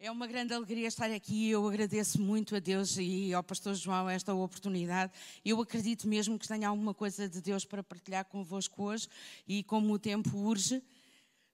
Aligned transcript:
É 0.00 0.12
uma 0.12 0.28
grande 0.28 0.54
alegria 0.54 0.86
estar 0.86 1.10
aqui. 1.10 1.50
Eu 1.50 1.66
agradeço 1.66 2.20
muito 2.22 2.54
a 2.54 2.60
Deus 2.60 2.96
e 2.98 3.34
ao 3.34 3.42
Pastor 3.42 3.74
João 3.74 4.08
esta 4.08 4.32
oportunidade. 4.32 5.12
Eu 5.44 5.60
acredito 5.60 6.06
mesmo 6.06 6.38
que 6.38 6.46
tenha 6.46 6.68
alguma 6.68 6.94
coisa 6.94 7.28
de 7.28 7.40
Deus 7.40 7.64
para 7.64 7.82
partilhar 7.82 8.24
convosco 8.26 8.80
hoje 8.80 9.08
e 9.46 9.64
como 9.64 9.92
o 9.92 9.98
tempo 9.98 10.38
urge, 10.38 10.80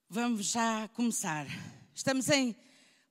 vamos 0.07 0.51
já 0.51 0.87
começar. 0.89 1.47
Estamos 1.95 2.29
em. 2.29 2.55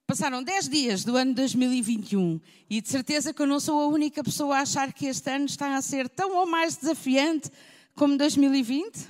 Passaram 0.06 0.40
10 0.40 0.68
dias 0.68 1.04
do 1.04 1.16
ano 1.16 1.34
2021 1.34 2.40
e 2.70 2.80
de 2.80 2.88
certeza 2.88 3.34
que 3.34 3.42
eu 3.42 3.46
não 3.48 3.58
sou 3.58 3.80
a 3.80 3.88
única 3.88 4.22
pessoa 4.22 4.58
a 4.58 4.60
achar 4.60 4.92
que 4.92 5.06
este 5.06 5.28
ano 5.28 5.46
está 5.46 5.76
a 5.76 5.82
ser 5.82 6.08
tão 6.08 6.36
ou 6.36 6.46
mais 6.46 6.76
desafiante 6.76 7.50
como 7.96 8.16
2020. 8.16 9.08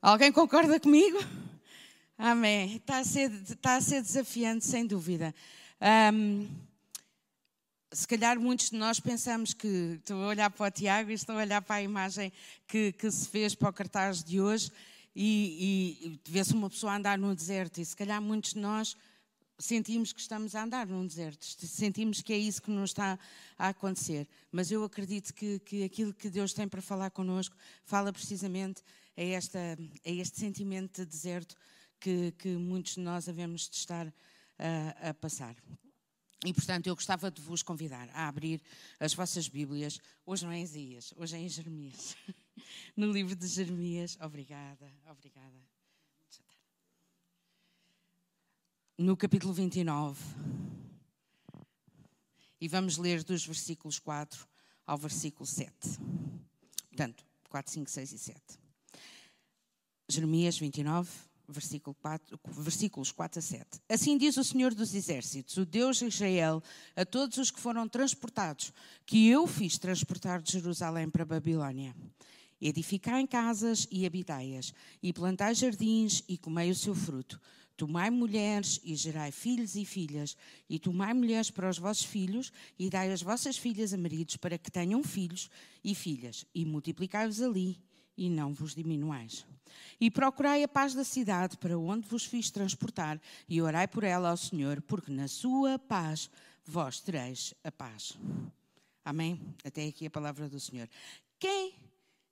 Alguém 0.00 0.30
concorda 0.30 0.78
comigo? 0.78 1.18
Amém. 2.18 2.76
Está 2.76 2.98
a 2.98 3.04
ser, 3.04 3.30
está 3.30 3.76
a 3.76 3.80
ser 3.80 4.00
desafiante, 4.00 4.64
sem 4.64 4.86
dúvida. 4.86 5.34
Um, 6.14 6.48
se 7.92 8.08
calhar 8.08 8.40
muitos 8.40 8.70
de 8.70 8.76
nós 8.76 8.98
pensamos 8.98 9.52
que 9.52 9.98
estou 9.98 10.22
a 10.22 10.28
olhar 10.28 10.50
para 10.50 10.66
o 10.66 10.70
Tiago 10.70 11.10
e 11.10 11.14
estou 11.14 11.36
a 11.36 11.40
olhar 11.40 11.60
para 11.60 11.76
a 11.76 11.82
imagem 11.82 12.32
que, 12.66 12.92
que 12.92 13.10
se 13.10 13.28
fez 13.28 13.54
para 13.54 13.68
o 13.68 13.72
cartaz 13.72 14.24
de 14.24 14.40
hoje 14.40 14.72
e, 15.14 16.18
e 16.26 16.30
vê-se 16.30 16.54
uma 16.54 16.70
pessoa 16.70 16.96
andar 16.96 17.18
no 17.18 17.34
deserto 17.34 17.82
e 17.82 17.84
se 17.84 17.94
calhar 17.94 18.20
muitos 18.20 18.54
de 18.54 18.60
nós 18.60 18.96
sentimos 19.58 20.10
que 20.10 20.20
estamos 20.20 20.54
a 20.54 20.62
andar 20.62 20.86
num 20.86 21.06
deserto, 21.06 21.44
sentimos 21.44 22.22
que 22.22 22.32
é 22.32 22.38
isso 22.38 22.62
que 22.62 22.70
nos 22.70 22.90
está 22.90 23.18
a 23.58 23.68
acontecer. 23.68 24.26
Mas 24.50 24.70
eu 24.70 24.82
acredito 24.84 25.34
que, 25.34 25.58
que 25.60 25.84
aquilo 25.84 26.14
que 26.14 26.30
Deus 26.30 26.54
tem 26.54 26.66
para 26.66 26.80
falar 26.80 27.10
connosco 27.10 27.54
fala 27.84 28.10
precisamente 28.10 28.82
a, 29.16 29.22
esta, 29.22 29.58
a 30.04 30.10
este 30.10 30.40
sentimento 30.40 31.04
de 31.04 31.10
deserto 31.10 31.56
que, 32.00 32.32
que 32.32 32.48
muitos 32.48 32.94
de 32.94 33.00
nós 33.00 33.28
havemos 33.28 33.68
de 33.68 33.76
estar 33.76 34.12
a, 34.58 35.10
a 35.10 35.14
passar. 35.14 35.56
E, 36.44 36.52
portanto, 36.52 36.86
eu 36.86 36.94
gostava 36.94 37.30
de 37.30 37.40
vos 37.40 37.62
convidar 37.62 38.08
a 38.12 38.28
abrir 38.28 38.60
as 39.00 39.14
vossas 39.14 39.48
Bíblias. 39.48 39.98
Hoje 40.24 40.44
não 40.44 40.52
é 40.52 40.58
em 40.58 40.62
Isaías, 40.62 41.12
hoje 41.16 41.36
é 41.36 41.40
em 41.40 41.48
Jeremias. 41.48 42.16
No 42.96 43.12
livro 43.12 43.36
de 43.36 43.46
Jeremias. 43.46 44.16
Obrigada, 44.20 44.90
obrigada. 45.10 45.54
No 48.96 49.14
capítulo 49.16 49.52
29. 49.52 50.18
E 52.58 52.66
vamos 52.66 52.96
ler 52.96 53.22
dos 53.22 53.44
versículos 53.44 53.98
4 53.98 54.48
ao 54.86 54.96
versículo 54.96 55.46
7. 55.46 55.70
Portanto, 56.88 57.24
4, 57.50 57.72
5, 57.72 57.90
6 57.90 58.12
e 58.12 58.18
7. 58.18 58.40
Jeremias 60.08 60.58
29, 60.58 61.10
versículo 61.48 61.94
4, 62.00 62.38
versículos 62.58 63.12
4 63.12 63.38
a 63.38 63.42
7. 63.42 63.66
Assim 63.88 64.18
diz 64.18 64.36
o 64.36 64.44
Senhor 64.44 64.74
dos 64.74 64.94
Exércitos, 64.94 65.56
o 65.56 65.64
Deus 65.64 65.98
de 65.98 66.06
Israel, 66.06 66.62
a 66.94 67.04
todos 67.04 67.38
os 67.38 67.50
que 67.50 67.60
foram 67.60 67.88
transportados, 67.88 68.72
que 69.04 69.28
eu 69.28 69.46
fiz 69.46 69.78
transportar 69.78 70.42
de 70.42 70.52
Jerusalém 70.52 71.08
para 71.08 71.22
a 71.22 71.26
Babilônia. 71.26 71.94
Edificai 72.60 73.26
casas 73.26 73.86
e 73.90 74.06
habitai-as, 74.06 74.72
e 75.02 75.12
plantai 75.12 75.54
jardins 75.54 76.22
e 76.28 76.38
comei 76.38 76.70
o 76.70 76.74
seu 76.74 76.94
fruto. 76.94 77.40
Tomai 77.76 78.08
mulheres 78.08 78.80
e 78.82 78.96
gerai 78.96 79.30
filhos 79.30 79.76
e 79.76 79.84
filhas, 79.84 80.34
e 80.68 80.78
tomai 80.78 81.12
mulheres 81.12 81.50
para 81.50 81.68
os 81.68 81.76
vossos 81.76 82.06
filhos, 82.06 82.50
e 82.78 82.88
dai 82.88 83.12
as 83.12 83.20
vossas 83.20 83.58
filhas 83.58 83.92
a 83.92 83.98
maridos 83.98 84.38
para 84.38 84.56
que 84.56 84.70
tenham 84.70 85.02
filhos 85.04 85.50
e 85.84 85.94
filhas, 85.94 86.46
e 86.54 86.64
multiplicai-vos 86.64 87.42
ali, 87.42 87.78
e 88.16 88.30
não 88.30 88.52
vos 88.52 88.74
diminuais. 88.74 89.46
E 90.00 90.10
procurai 90.10 90.62
a 90.62 90.68
paz 90.68 90.94
da 90.94 91.04
cidade 91.04 91.56
para 91.56 91.78
onde 91.78 92.06
vos 92.08 92.24
fiz 92.24 92.50
transportar, 92.50 93.20
e 93.48 93.60
orai 93.60 93.86
por 93.86 94.04
ela 94.04 94.30
ao 94.30 94.36
Senhor, 94.36 94.80
porque 94.82 95.10
na 95.10 95.28
sua 95.28 95.78
paz 95.78 96.30
vós 96.64 97.00
tereis 97.00 97.54
a 97.62 97.70
paz. 97.70 98.16
Amém? 99.04 99.40
Até 99.64 99.86
aqui 99.86 100.06
a 100.06 100.10
palavra 100.10 100.48
do 100.48 100.58
Senhor. 100.58 100.88
Quem 101.38 101.74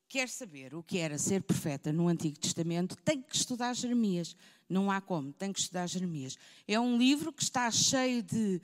quer 0.08 0.28
saber 0.28 0.74
o 0.74 0.82
que 0.82 0.98
era 0.98 1.18
ser 1.18 1.42
profeta 1.42 1.92
no 1.92 2.08
Antigo 2.08 2.38
Testamento 2.38 2.96
tem 2.96 3.20
que 3.20 3.36
estudar 3.36 3.74
Jeremias. 3.74 4.36
Não 4.68 4.90
há 4.90 5.00
como, 5.00 5.32
tem 5.32 5.52
que 5.52 5.60
estudar 5.60 5.86
Jeremias. 5.86 6.36
É 6.66 6.78
um 6.78 6.96
livro 6.96 7.32
que 7.32 7.42
está 7.42 7.70
cheio 7.70 8.22
de 8.22 8.60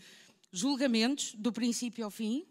julgamentos, 0.52 1.34
do 1.34 1.52
princípio 1.52 2.04
ao 2.04 2.10
fim, 2.10 2.46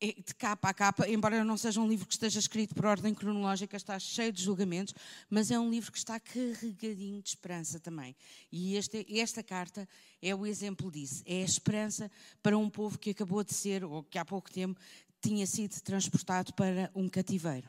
de 0.00 0.34
capa 0.34 0.68
a 0.68 0.74
capa, 0.74 1.08
embora 1.08 1.42
não 1.42 1.56
seja 1.56 1.80
um 1.80 1.88
livro 1.88 2.06
que 2.06 2.12
esteja 2.12 2.38
escrito 2.38 2.74
por 2.74 2.84
ordem 2.84 3.14
cronológica, 3.14 3.76
está 3.76 3.98
cheio 3.98 4.32
de 4.32 4.42
julgamentos, 4.42 4.94
mas 5.30 5.50
é 5.50 5.58
um 5.58 5.70
livro 5.70 5.90
que 5.90 5.98
está 5.98 6.20
carregadinho 6.20 7.22
de 7.22 7.30
esperança 7.30 7.80
também. 7.80 8.14
E 8.52 8.76
este, 8.76 9.06
esta 9.18 9.42
carta 9.42 9.88
é 10.20 10.34
o 10.34 10.44
exemplo 10.44 10.90
disso. 10.90 11.22
É 11.24 11.40
a 11.40 11.44
esperança 11.44 12.10
para 12.42 12.58
um 12.58 12.68
povo 12.68 12.98
que 12.98 13.10
acabou 13.10 13.42
de 13.42 13.54
ser, 13.54 13.84
ou 13.84 14.02
que 14.02 14.18
há 14.18 14.24
pouco 14.24 14.52
tempo 14.52 14.78
tinha 15.20 15.46
sido 15.46 15.80
transportado 15.80 16.52
para 16.52 16.90
um 16.94 17.08
cativeiro. 17.08 17.68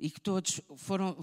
E 0.00 0.08
que 0.08 0.20
todos 0.20 0.60
foram, 0.76 1.16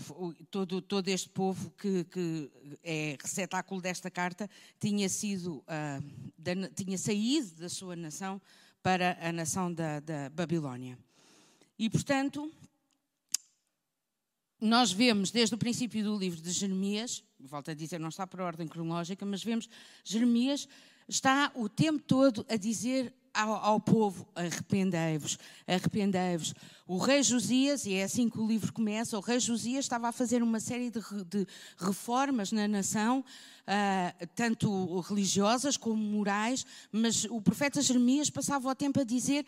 todo, 0.51 0.81
todo 0.81 1.07
este 1.07 1.29
povo 1.29 1.71
que, 1.71 2.03
que 2.03 2.51
é 2.83 3.17
receptáculo 3.19 3.81
desta 3.81 4.11
carta 4.11 4.49
tinha 4.79 5.07
sido, 5.07 5.59
uh, 5.59 6.29
da, 6.37 6.69
tinha 6.75 6.97
saído 6.97 7.55
da 7.55 7.69
sua 7.69 7.95
nação 7.95 8.39
para 8.85 9.17
a 9.19 9.31
nação 9.31 9.73
da, 9.73 9.99
da 9.99 10.29
Babilónia. 10.29 10.95
E, 11.75 11.89
portanto, 11.89 12.53
nós 14.61 14.91
vemos 14.91 15.31
desde 15.31 15.55
o 15.55 15.57
princípio 15.57 16.03
do 16.03 16.15
livro 16.15 16.39
de 16.39 16.51
Jeremias, 16.51 17.23
volto 17.39 17.71
a 17.71 17.73
dizer, 17.73 17.99
não 17.99 18.09
está 18.09 18.27
por 18.27 18.41
ordem 18.41 18.67
cronológica, 18.67 19.25
mas 19.25 19.43
vemos 19.43 19.67
Jeremias 20.03 20.69
está 21.07 21.51
o 21.55 21.67
tempo 21.67 21.97
todo 21.97 22.45
a 22.47 22.57
dizer 22.57 23.11
ao, 23.35 23.53
ao 23.53 23.79
povo: 23.79 24.27
arrependei-vos, 24.33 25.37
arrependei-vos. 25.67 26.53
O 26.87 26.97
rei 26.97 27.21
Josias, 27.21 27.85
e 27.85 27.95
é 27.95 28.03
assim 28.03 28.29
que 28.29 28.39
o 28.39 28.47
livro 28.47 28.71
começa, 28.71 29.17
o 29.17 29.21
rei 29.21 29.39
Josias 29.39 29.85
estava 29.85 30.07
a 30.07 30.11
fazer 30.11 30.41
uma 30.41 30.59
série 30.59 30.89
de, 30.89 30.99
de 31.27 31.47
reformas 31.77 32.51
na 32.51 32.67
nação, 32.67 33.19
uh, 33.19 34.27
tanto 34.35 34.99
religiosas 35.01 35.77
como 35.77 35.97
morais, 35.97 36.65
mas 36.91 37.25
o 37.25 37.41
profeta 37.41 37.81
Jeremias 37.81 38.29
passava 38.29 38.69
o 38.69 38.75
tempo 38.75 38.99
a 38.99 39.03
dizer 39.03 39.45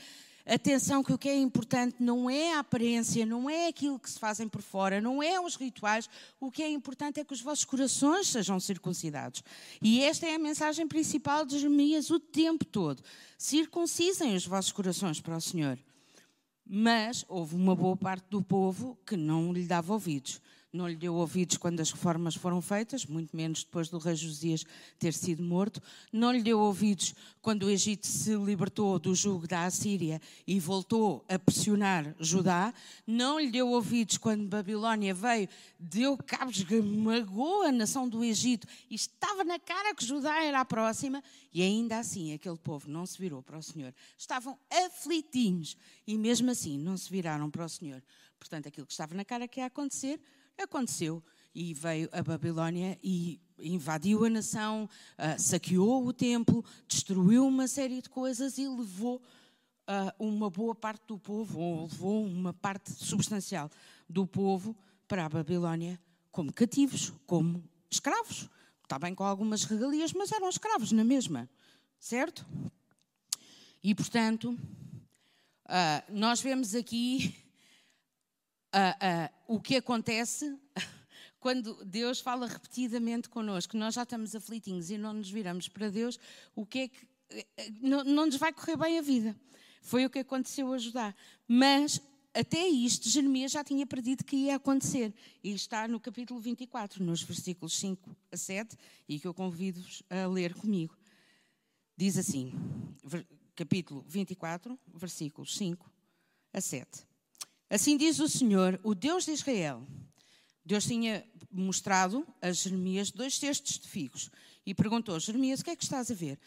Atenção 0.49 1.03
que 1.03 1.11
o 1.11 1.17
que 1.17 1.27
é 1.27 1.35
importante 1.35 1.97
não 1.99 2.29
é 2.29 2.53
a 2.53 2.59
aparência, 2.59 3.25
não 3.25 3.49
é 3.49 3.67
aquilo 3.67 3.99
que 3.99 4.09
se 4.09 4.17
fazem 4.17 4.47
por 4.47 4.61
fora, 4.61 5.01
não 5.01 5.21
é 5.21 5.41
os 5.41 5.57
rituais. 5.57 6.09
O 6.39 6.49
que 6.49 6.63
é 6.63 6.71
importante 6.71 7.19
é 7.19 7.25
que 7.25 7.33
os 7.33 7.41
vossos 7.41 7.65
corações 7.65 8.29
sejam 8.29 8.57
circuncidados. 8.57 9.43
E 9.81 10.01
esta 10.01 10.25
é 10.25 10.35
a 10.35 10.39
mensagem 10.39 10.87
principal 10.87 11.45
de 11.45 11.59
Jeremias 11.59 12.09
o 12.09 12.17
tempo 12.17 12.63
todo. 12.63 13.03
Circuncisem 13.37 14.37
os 14.37 14.47
vossos 14.47 14.71
corações 14.71 15.19
para 15.19 15.35
o 15.35 15.41
Senhor. 15.41 15.77
Mas 16.65 17.25
houve 17.27 17.55
uma 17.55 17.75
boa 17.75 17.97
parte 17.97 18.29
do 18.29 18.41
povo 18.41 18.97
que 19.05 19.17
não 19.17 19.51
lhe 19.51 19.65
dava 19.65 19.91
ouvidos 19.91 20.39
não 20.71 20.87
lhe 20.87 20.95
deu 20.95 21.15
ouvidos 21.15 21.57
quando 21.57 21.79
as 21.79 21.91
reformas 21.91 22.35
foram 22.35 22.61
feitas, 22.61 23.05
muito 23.05 23.35
menos 23.35 23.63
depois 23.63 23.89
do 23.89 23.97
rei 23.97 24.15
Josias 24.15 24.65
ter 24.99 25.13
sido 25.13 25.41
morto, 25.41 25.81
não 26.11 26.31
lhe 26.31 26.41
deu 26.41 26.59
ouvidos 26.59 27.15
quando 27.41 27.63
o 27.63 27.69
Egito 27.69 28.05
se 28.05 28.35
libertou 28.35 28.99
do 28.99 29.15
jugo 29.15 29.47
da 29.47 29.65
Assíria 29.65 30.21
e 30.45 30.59
voltou 30.59 31.23
a 31.29 31.39
pressionar 31.39 32.15
Judá, 32.19 32.73
não 33.05 33.39
lhe 33.39 33.49
deu 33.49 33.69
ouvidos 33.69 34.17
quando 34.17 34.47
Babilónia 34.47 35.13
veio, 35.13 35.47
deu 35.79 36.17
cabos, 36.17 36.63
magou 36.83 37.63
a 37.63 37.71
nação 37.71 38.07
do 38.07 38.23
Egito 38.23 38.67
e 38.89 38.95
estava 38.95 39.43
na 39.43 39.59
cara 39.59 39.95
que 39.95 40.05
Judá 40.05 40.43
era 40.43 40.59
a 40.59 40.65
próxima, 40.65 41.23
e 41.53 41.61
ainda 41.61 41.97
assim 41.97 42.33
aquele 42.33 42.57
povo 42.57 42.89
não 42.89 43.05
se 43.05 43.17
virou 43.17 43.41
para 43.41 43.57
o 43.57 43.63
Senhor. 43.63 43.93
Estavam 44.17 44.59
aflitinhos 44.69 45.77
e 46.05 46.17
mesmo 46.17 46.51
assim 46.51 46.77
não 46.77 46.97
se 46.97 47.09
viraram 47.09 47.49
para 47.49 47.65
o 47.65 47.69
Senhor. 47.69 48.03
Portanto, 48.37 48.67
aquilo 48.67 48.85
que 48.85 48.93
estava 48.93 49.15
na 49.15 49.25
cara 49.25 49.47
que 49.47 49.59
ia 49.59 49.65
acontecer, 49.65 50.19
Aconteceu 50.57 51.23
e 51.53 51.73
veio 51.73 52.09
a 52.11 52.21
Babilónia 52.21 52.97
e 53.03 53.39
invadiu 53.59 54.25
a 54.25 54.29
nação, 54.29 54.89
uh, 55.17 55.41
saqueou 55.41 56.05
o 56.05 56.13
templo, 56.13 56.63
destruiu 56.87 57.47
uma 57.47 57.67
série 57.67 58.01
de 58.01 58.09
coisas 58.09 58.57
e 58.57 58.67
levou 58.67 59.17
uh, 59.87 60.23
uma 60.23 60.49
boa 60.49 60.75
parte 60.75 61.07
do 61.07 61.17
povo, 61.17 61.59
ou 61.59 61.83
levou 61.83 62.25
uma 62.25 62.53
parte 62.53 62.91
substancial 62.91 63.71
do 64.07 64.27
povo 64.27 64.75
para 65.07 65.25
a 65.25 65.29
Babilónia 65.29 65.99
como 66.31 66.53
cativos, 66.53 67.11
como 67.25 67.63
escravos. 67.89 68.49
Está 68.83 68.99
bem 68.99 69.15
com 69.15 69.23
algumas 69.23 69.63
regalias, 69.63 70.13
mas 70.13 70.31
eram 70.31 70.47
escravos 70.49 70.91
na 70.91 71.03
mesma, 71.03 71.49
certo? 71.99 72.45
E 73.83 73.95
portanto, 73.95 74.51
uh, 74.51 76.03
nós 76.09 76.41
vemos 76.41 76.75
aqui 76.75 77.35
uh, 78.73 78.95
o 79.47 79.59
que 79.59 79.77
acontece 79.77 80.57
quando 81.39 81.83
Deus 81.85 82.19
fala 82.19 82.45
repetidamente 82.45 83.29
connosco, 83.29 83.77
nós 83.77 83.95
já 83.95 84.03
estamos 84.03 84.35
aflitinhos 84.35 84.89
e 84.89 84.97
não 84.97 85.13
nos 85.13 85.29
viramos 85.29 85.67
para 85.67 85.89
Deus, 85.89 86.19
o 86.55 86.65
que 86.65 86.79
é 86.79 86.87
que 86.87 87.07
não, 87.81 88.03
não 88.03 88.25
nos 88.25 88.35
vai 88.35 88.53
correr 88.53 88.77
bem 88.77 88.99
a 88.99 89.01
vida. 89.01 89.35
Foi 89.81 90.05
o 90.05 90.09
que 90.09 90.19
aconteceu 90.19 90.71
a 90.73 90.77
Judá. 90.77 91.15
Mas 91.47 92.01
até 92.33 92.67
isto, 92.67 93.09
Jeremias 93.09 93.51
já 93.51 93.63
tinha 93.63 93.85
perdido 93.85 94.23
que 94.23 94.35
ia 94.35 94.55
acontecer. 94.55 95.13
E 95.43 95.53
está 95.53 95.87
no 95.87 95.99
capítulo 95.99 96.39
24, 96.39 97.03
nos 97.03 97.23
versículos 97.23 97.77
5 97.77 98.15
a 98.31 98.37
7, 98.37 98.77
e 99.07 99.19
que 99.19 99.27
eu 99.27 99.33
convido-vos 99.33 100.03
a 100.09 100.27
ler 100.27 100.53
comigo. 100.53 100.95
Diz 101.95 102.17
assim, 102.17 102.53
capítulo 103.55 104.05
24, 104.07 104.79
versículos 104.93 105.57
5 105.57 105.91
a 106.53 106.61
7. 106.61 107.06
Assim 107.69 107.97
diz 107.97 108.19
o 108.19 108.29
Senhor, 108.29 108.79
o 108.81 108.95
Deus 108.95 109.25
de 109.25 109.31
Israel. 109.31 109.85
Deus 110.65 110.85
tinha 110.85 111.25
mostrado 111.51 112.25
a 112.41 112.51
Jeremias 112.51 113.11
dois 113.11 113.37
cestos 113.37 113.77
de 113.77 113.87
figos 113.87 114.29
e 114.65 114.73
perguntou: 114.73 115.19
Jeremias, 115.19 115.59
o 115.59 115.65
que 115.65 115.71
é 115.71 115.75
que 115.75 115.83
estás 115.83 116.09
a 116.09 116.13
ver? 116.13 116.39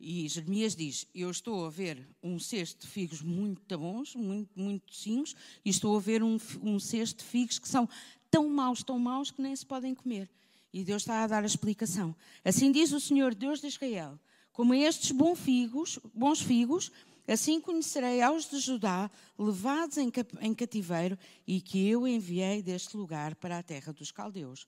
E 0.00 0.28
Jeremias 0.28 0.74
diz: 0.74 1.06
Eu 1.14 1.30
estou 1.30 1.66
a 1.66 1.70
ver 1.70 2.08
um 2.22 2.38
cesto 2.38 2.86
de 2.86 2.86
figos 2.86 3.20
muito 3.20 3.78
bons, 3.78 4.14
muito, 4.14 4.50
muito 4.58 4.86
docinhos, 4.86 5.36
e 5.64 5.70
estou 5.70 5.96
a 5.96 6.00
ver 6.00 6.22
um, 6.22 6.38
um 6.62 6.80
cesto 6.80 7.18
de 7.18 7.24
figos 7.24 7.58
que 7.58 7.68
são 7.68 7.88
tão 8.30 8.48
maus, 8.48 8.82
tão 8.82 8.98
maus, 8.98 9.30
que 9.30 9.42
nem 9.42 9.54
se 9.54 9.64
podem 9.64 9.94
comer. 9.94 10.28
E 10.72 10.82
Deus 10.82 11.02
está 11.02 11.22
a 11.22 11.26
dar 11.26 11.42
a 11.42 11.46
explicação. 11.46 12.16
Assim 12.42 12.72
diz 12.72 12.92
o 12.92 13.00
Senhor, 13.00 13.34
Deus 13.34 13.60
de 13.60 13.66
Israel: 13.66 14.18
Como 14.52 14.72
estes 14.72 15.12
bons 15.12 15.38
figos, 15.38 15.98
bons 16.14 16.40
figos, 16.40 16.90
assim 17.26 17.60
conhecerei 17.60 18.20
aos 18.20 18.48
de 18.50 18.58
Judá, 18.58 19.10
levados 19.38 19.96
em, 19.96 20.10
cativeiro, 20.54 21.18
e 21.46 21.60
que 21.60 21.88
eu 21.88 22.06
enviei 22.06 22.62
deste 22.62 22.96
lugar 22.96 23.34
para 23.34 23.58
a 23.58 23.62
terra 23.62 23.92
dos 23.92 24.10
caldeus, 24.10 24.66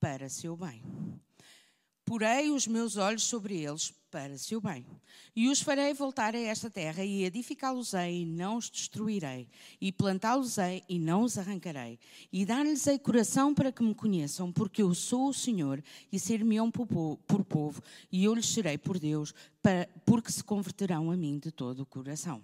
para 0.00 0.28
seu 0.28 0.56
bem. 0.56 0.82
Porei 2.12 2.50
os 2.50 2.66
meus 2.66 2.98
olhos 2.98 3.22
sobre 3.22 3.56
eles 3.56 3.90
para 4.10 4.36
seu 4.36 4.60
bem. 4.60 4.84
E 5.34 5.48
os 5.48 5.62
farei 5.62 5.94
voltar 5.94 6.34
a 6.34 6.38
esta 6.38 6.68
terra, 6.68 7.02
e 7.02 7.24
edificá-los-ei, 7.24 8.20
e 8.20 8.26
não 8.26 8.58
os 8.58 8.68
destruirei, 8.68 9.48
e 9.80 9.90
plantá-los-ei, 9.90 10.82
e 10.86 10.98
não 10.98 11.22
os 11.22 11.38
arrancarei, 11.38 11.98
e 12.30 12.44
dar-lhes-ei 12.44 12.98
coração 12.98 13.54
para 13.54 13.72
que 13.72 13.82
me 13.82 13.94
conheçam, 13.94 14.52
porque 14.52 14.82
eu 14.82 14.94
sou 14.94 15.30
o 15.30 15.32
Senhor, 15.32 15.82
e 16.12 16.20
ser-me-ão 16.20 16.70
por 16.70 16.86
povo, 17.46 17.82
e 18.12 18.24
eu 18.24 18.34
lhes 18.34 18.52
serei 18.52 18.76
por 18.76 18.98
Deus, 18.98 19.32
porque 20.04 20.30
se 20.30 20.44
converterão 20.44 21.10
a 21.10 21.16
mim 21.16 21.38
de 21.38 21.50
todo 21.50 21.80
o 21.80 21.86
coração. 21.86 22.42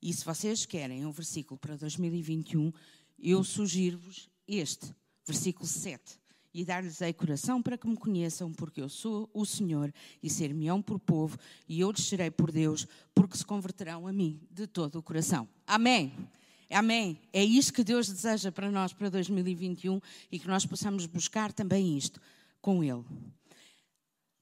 E 0.00 0.10
se 0.14 0.24
vocês 0.24 0.64
querem 0.64 1.04
um 1.04 1.12
versículo 1.12 1.58
para 1.58 1.76
2021, 1.76 2.72
eu 3.18 3.44
sugiro-vos 3.44 4.30
este, 4.48 4.94
versículo 5.26 5.66
7 5.66 6.21
e 6.54 6.64
dar-lhes-ei 6.64 7.12
coração 7.12 7.62
para 7.62 7.78
que 7.78 7.86
me 7.86 7.96
conheçam, 7.96 8.52
porque 8.52 8.80
eu 8.80 8.88
sou 8.88 9.30
o 9.32 9.44
Senhor, 9.44 9.92
e 10.22 10.28
ser-me-ão 10.28 10.82
por 10.82 10.98
povo, 10.98 11.38
e 11.68 11.80
eu 11.80 11.90
lhes 11.90 12.04
serei 12.06 12.30
por 12.30 12.52
Deus, 12.52 12.86
porque 13.14 13.36
se 13.36 13.44
converterão 13.44 14.06
a 14.06 14.12
mim 14.12 14.40
de 14.50 14.66
todo 14.66 14.96
o 14.96 15.02
coração. 15.02 15.48
Amém. 15.66 16.12
Amém. 16.70 17.20
É 17.32 17.44
isto 17.44 17.72
que 17.72 17.84
Deus 17.84 18.08
deseja 18.08 18.50
para 18.50 18.70
nós 18.70 18.92
para 18.92 19.08
2021 19.10 20.00
e 20.30 20.38
que 20.38 20.48
nós 20.48 20.64
possamos 20.64 21.06
buscar 21.06 21.52
também 21.52 21.96
isto 21.96 22.20
com 22.60 22.82
Ele. 22.82 23.04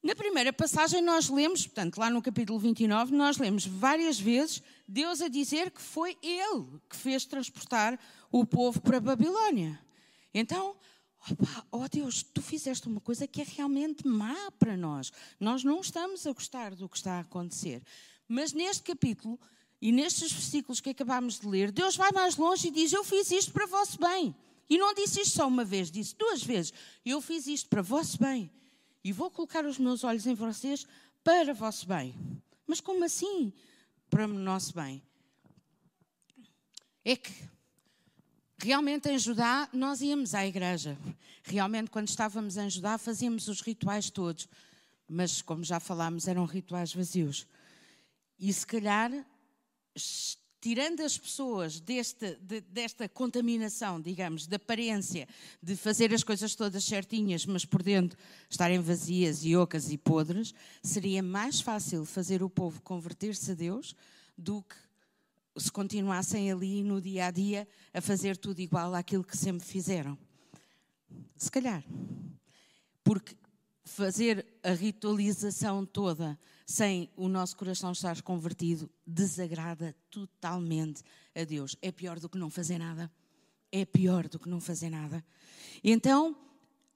Na 0.02 0.14
primeira 0.14 0.50
passagem, 0.50 1.02
nós 1.02 1.28
lemos, 1.28 1.66
portanto, 1.66 1.98
lá 1.98 2.08
no 2.08 2.22
capítulo 2.22 2.58
29, 2.58 3.14
nós 3.14 3.36
lemos 3.36 3.66
várias 3.66 4.18
vezes 4.18 4.62
Deus 4.88 5.20
a 5.20 5.28
dizer 5.28 5.70
que 5.70 5.80
foi 5.80 6.16
Ele 6.22 6.80
que 6.88 6.96
fez 6.96 7.26
transportar 7.26 7.98
o 8.32 8.46
povo 8.46 8.80
para 8.80 8.96
a 8.96 9.00
Babilónia. 9.00 9.78
Então, 10.32 10.74
Opa, 11.28 11.66
oh 11.70 11.88
Deus, 11.88 12.22
tu 12.22 12.40
fizeste 12.40 12.88
uma 12.88 13.00
coisa 13.00 13.26
que 13.26 13.42
é 13.42 13.44
realmente 13.44 14.06
má 14.06 14.50
para 14.58 14.76
nós. 14.76 15.12
Nós 15.38 15.62
não 15.62 15.80
estamos 15.80 16.26
a 16.26 16.32
gostar 16.32 16.74
do 16.74 16.88
que 16.88 16.96
está 16.96 17.14
a 17.14 17.20
acontecer. 17.20 17.82
Mas 18.26 18.52
neste 18.52 18.82
capítulo 18.82 19.38
e 19.80 19.92
nestes 19.92 20.32
versículos 20.32 20.80
que 20.80 20.90
acabámos 20.90 21.40
de 21.40 21.46
ler, 21.46 21.70
Deus 21.72 21.96
vai 21.96 22.10
mais 22.12 22.36
longe 22.36 22.68
e 22.68 22.70
diz: 22.70 22.92
Eu 22.92 23.04
fiz 23.04 23.30
isto 23.30 23.52
para 23.52 23.66
vosso 23.66 23.98
bem. 23.98 24.34
E 24.68 24.78
não 24.78 24.94
disse 24.94 25.20
isto 25.20 25.36
só 25.36 25.48
uma 25.48 25.64
vez, 25.64 25.90
disse 25.90 26.14
duas 26.16 26.42
vezes: 26.42 26.72
Eu 27.04 27.20
fiz 27.20 27.46
isto 27.46 27.68
para 27.68 27.82
vosso 27.82 28.18
bem. 28.18 28.50
E 29.02 29.12
vou 29.12 29.30
colocar 29.30 29.64
os 29.64 29.78
meus 29.78 30.04
olhos 30.04 30.26
em 30.26 30.34
vocês 30.34 30.86
para 31.24 31.52
vosso 31.52 31.86
bem. 31.86 32.14
Mas 32.66 32.80
como 32.80 33.04
assim? 33.04 33.52
Para 34.08 34.24
o 34.24 34.28
nosso 34.28 34.74
bem. 34.74 35.02
É 37.04 37.16
que 37.16 37.32
Realmente 38.62 39.08
em 39.08 39.18
Judá 39.18 39.70
nós 39.72 40.02
íamos 40.02 40.34
à 40.34 40.46
igreja. 40.46 40.98
Realmente 41.42 41.90
quando 41.90 42.08
estávamos 42.08 42.58
em 42.58 42.68
Judá 42.68 42.98
fazíamos 42.98 43.48
os 43.48 43.62
rituais 43.62 44.10
todos. 44.10 44.46
Mas 45.08 45.40
como 45.40 45.64
já 45.64 45.80
falámos, 45.80 46.28
eram 46.28 46.44
rituais 46.44 46.92
vazios. 46.92 47.46
E 48.38 48.52
se 48.52 48.66
calhar, 48.66 49.10
tirando 50.60 51.00
as 51.00 51.16
pessoas 51.16 51.80
deste, 51.80 52.36
de, 52.36 52.60
desta 52.60 53.08
contaminação, 53.08 53.98
digamos, 53.98 54.46
de 54.46 54.56
aparência, 54.56 55.26
de 55.62 55.74
fazer 55.74 56.12
as 56.12 56.22
coisas 56.22 56.54
todas 56.54 56.84
certinhas, 56.84 57.46
mas 57.46 57.64
por 57.64 57.82
dentro 57.82 58.18
estarem 58.48 58.78
vazias 58.78 59.42
e 59.42 59.56
ocas 59.56 59.90
e 59.90 59.96
podres, 59.96 60.54
seria 60.82 61.22
mais 61.22 61.62
fácil 61.62 62.04
fazer 62.04 62.42
o 62.42 62.50
povo 62.50 62.82
converter-se 62.82 63.52
a 63.52 63.54
Deus 63.54 63.96
do 64.36 64.62
que 64.62 64.89
se 65.60 65.70
continuassem 65.70 66.50
ali 66.50 66.82
no 66.82 67.00
dia 67.00 67.26
a 67.26 67.30
dia 67.30 67.68
a 67.92 68.00
fazer 68.00 68.36
tudo 68.36 68.60
igual 68.60 68.94
àquilo 68.94 69.24
que 69.24 69.36
sempre 69.36 69.66
fizeram. 69.66 70.18
Se 71.36 71.50
calhar. 71.50 71.84
Porque 73.02 73.36
fazer 73.84 74.46
a 74.62 74.70
ritualização 74.70 75.84
toda 75.84 76.38
sem 76.64 77.10
o 77.16 77.28
nosso 77.28 77.56
coração 77.56 77.90
estar 77.92 78.22
convertido 78.22 78.88
desagrada 79.04 79.94
totalmente 80.10 81.02
a 81.34 81.42
Deus. 81.42 81.76
É 81.82 81.90
pior 81.90 82.20
do 82.20 82.28
que 82.28 82.38
não 82.38 82.48
fazer 82.48 82.78
nada. 82.78 83.10
É 83.72 83.84
pior 83.84 84.28
do 84.28 84.38
que 84.38 84.48
não 84.48 84.60
fazer 84.60 84.90
nada. 84.90 85.24
Então, 85.82 86.36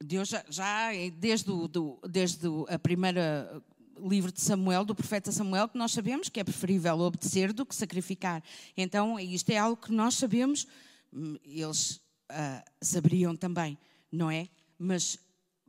Deus 0.02 0.28
já, 0.28 0.44
já 0.48 0.90
desde, 1.18 1.50
o, 1.50 1.66
do, 1.66 1.98
desde 2.08 2.46
a 2.68 2.78
primeira 2.78 3.62
livro 4.00 4.32
de 4.32 4.40
Samuel, 4.40 4.84
do 4.84 4.94
profeta 4.94 5.30
Samuel, 5.32 5.68
que 5.68 5.78
nós 5.78 5.92
sabemos 5.92 6.28
que 6.28 6.40
é 6.40 6.44
preferível 6.44 6.98
obedecer 7.00 7.52
do 7.52 7.66
que 7.66 7.74
sacrificar. 7.74 8.42
Então, 8.76 9.18
isto 9.18 9.50
é 9.50 9.58
algo 9.58 9.76
que 9.76 9.92
nós 9.92 10.14
sabemos, 10.14 10.66
hum, 11.12 11.36
eles 11.44 12.00
uh, 12.30 12.62
saberiam 12.80 13.36
também, 13.36 13.78
não 14.10 14.30
é? 14.30 14.48
Mas 14.78 15.18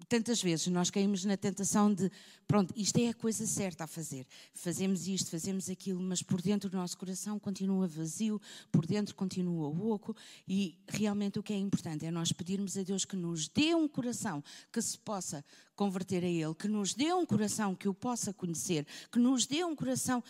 tantas 0.08 0.42
vezes 0.42 0.68
nós 0.68 0.90
caímos 0.90 1.26
na 1.26 1.36
tentação 1.36 1.94
de, 1.94 2.12
pronto, 2.48 2.74
isto 2.78 2.98
é 3.00 3.10
a 3.10 3.14
coisa 3.14 3.46
certa 3.46 3.84
a 3.84 3.88
fazer. 3.88 4.26
Fazemos 4.54 5.08
isto, 5.08 5.30
fazemos 5.30 5.70
aquilo, 5.70 6.02
mas 6.02 6.22
por 6.22 6.42
dentro 6.42 6.70
do 6.70 6.78
nosso 6.78 6.98
coração 6.98 7.40
continua 7.40 7.88
vazio, 7.88 8.42
por 8.72 8.86
dentro 8.86 9.16
continua 9.16 9.68
oco. 9.68 10.16
E 10.48 10.78
realmente 10.88 11.40
o 11.40 11.44
que 11.44 11.54
é 11.54 11.58
importante 11.58 12.06
é 12.06 12.12
nós 12.12 12.32
pedirmos 12.32 12.78
a 12.78 12.84
Deus 12.84 13.06
que 13.06 13.16
nos 13.16 13.48
dê 13.48 13.76
um 13.76 13.88
coração 13.88 14.44
que 14.72 14.82
se 14.82 14.98
possa 14.98 15.44
converter 15.76 16.24
a 16.24 16.28
Ele, 16.28 16.56
que 16.56 16.68
nos 16.68 16.94
dê 16.94 17.14
um 17.14 17.26
coração 17.26 17.76
que 17.76 17.88
o 17.88 17.94
possa 17.94 18.34
conhecer, 18.34 18.86
que 19.12 19.20
nos 19.20 19.46
dê 19.46 19.64
um 19.64 19.76
coração 19.76 20.24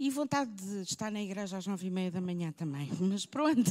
e 0.00 0.08
vontade 0.08 0.50
de 0.50 0.80
estar 0.80 1.12
na 1.12 1.20
igreja 1.22 1.58
às 1.58 1.66
nove 1.66 1.88
e 1.88 1.90
meia 1.90 2.10
da 2.10 2.22
manhã 2.22 2.50
também, 2.50 2.88
mas 2.98 3.26
pronto. 3.26 3.70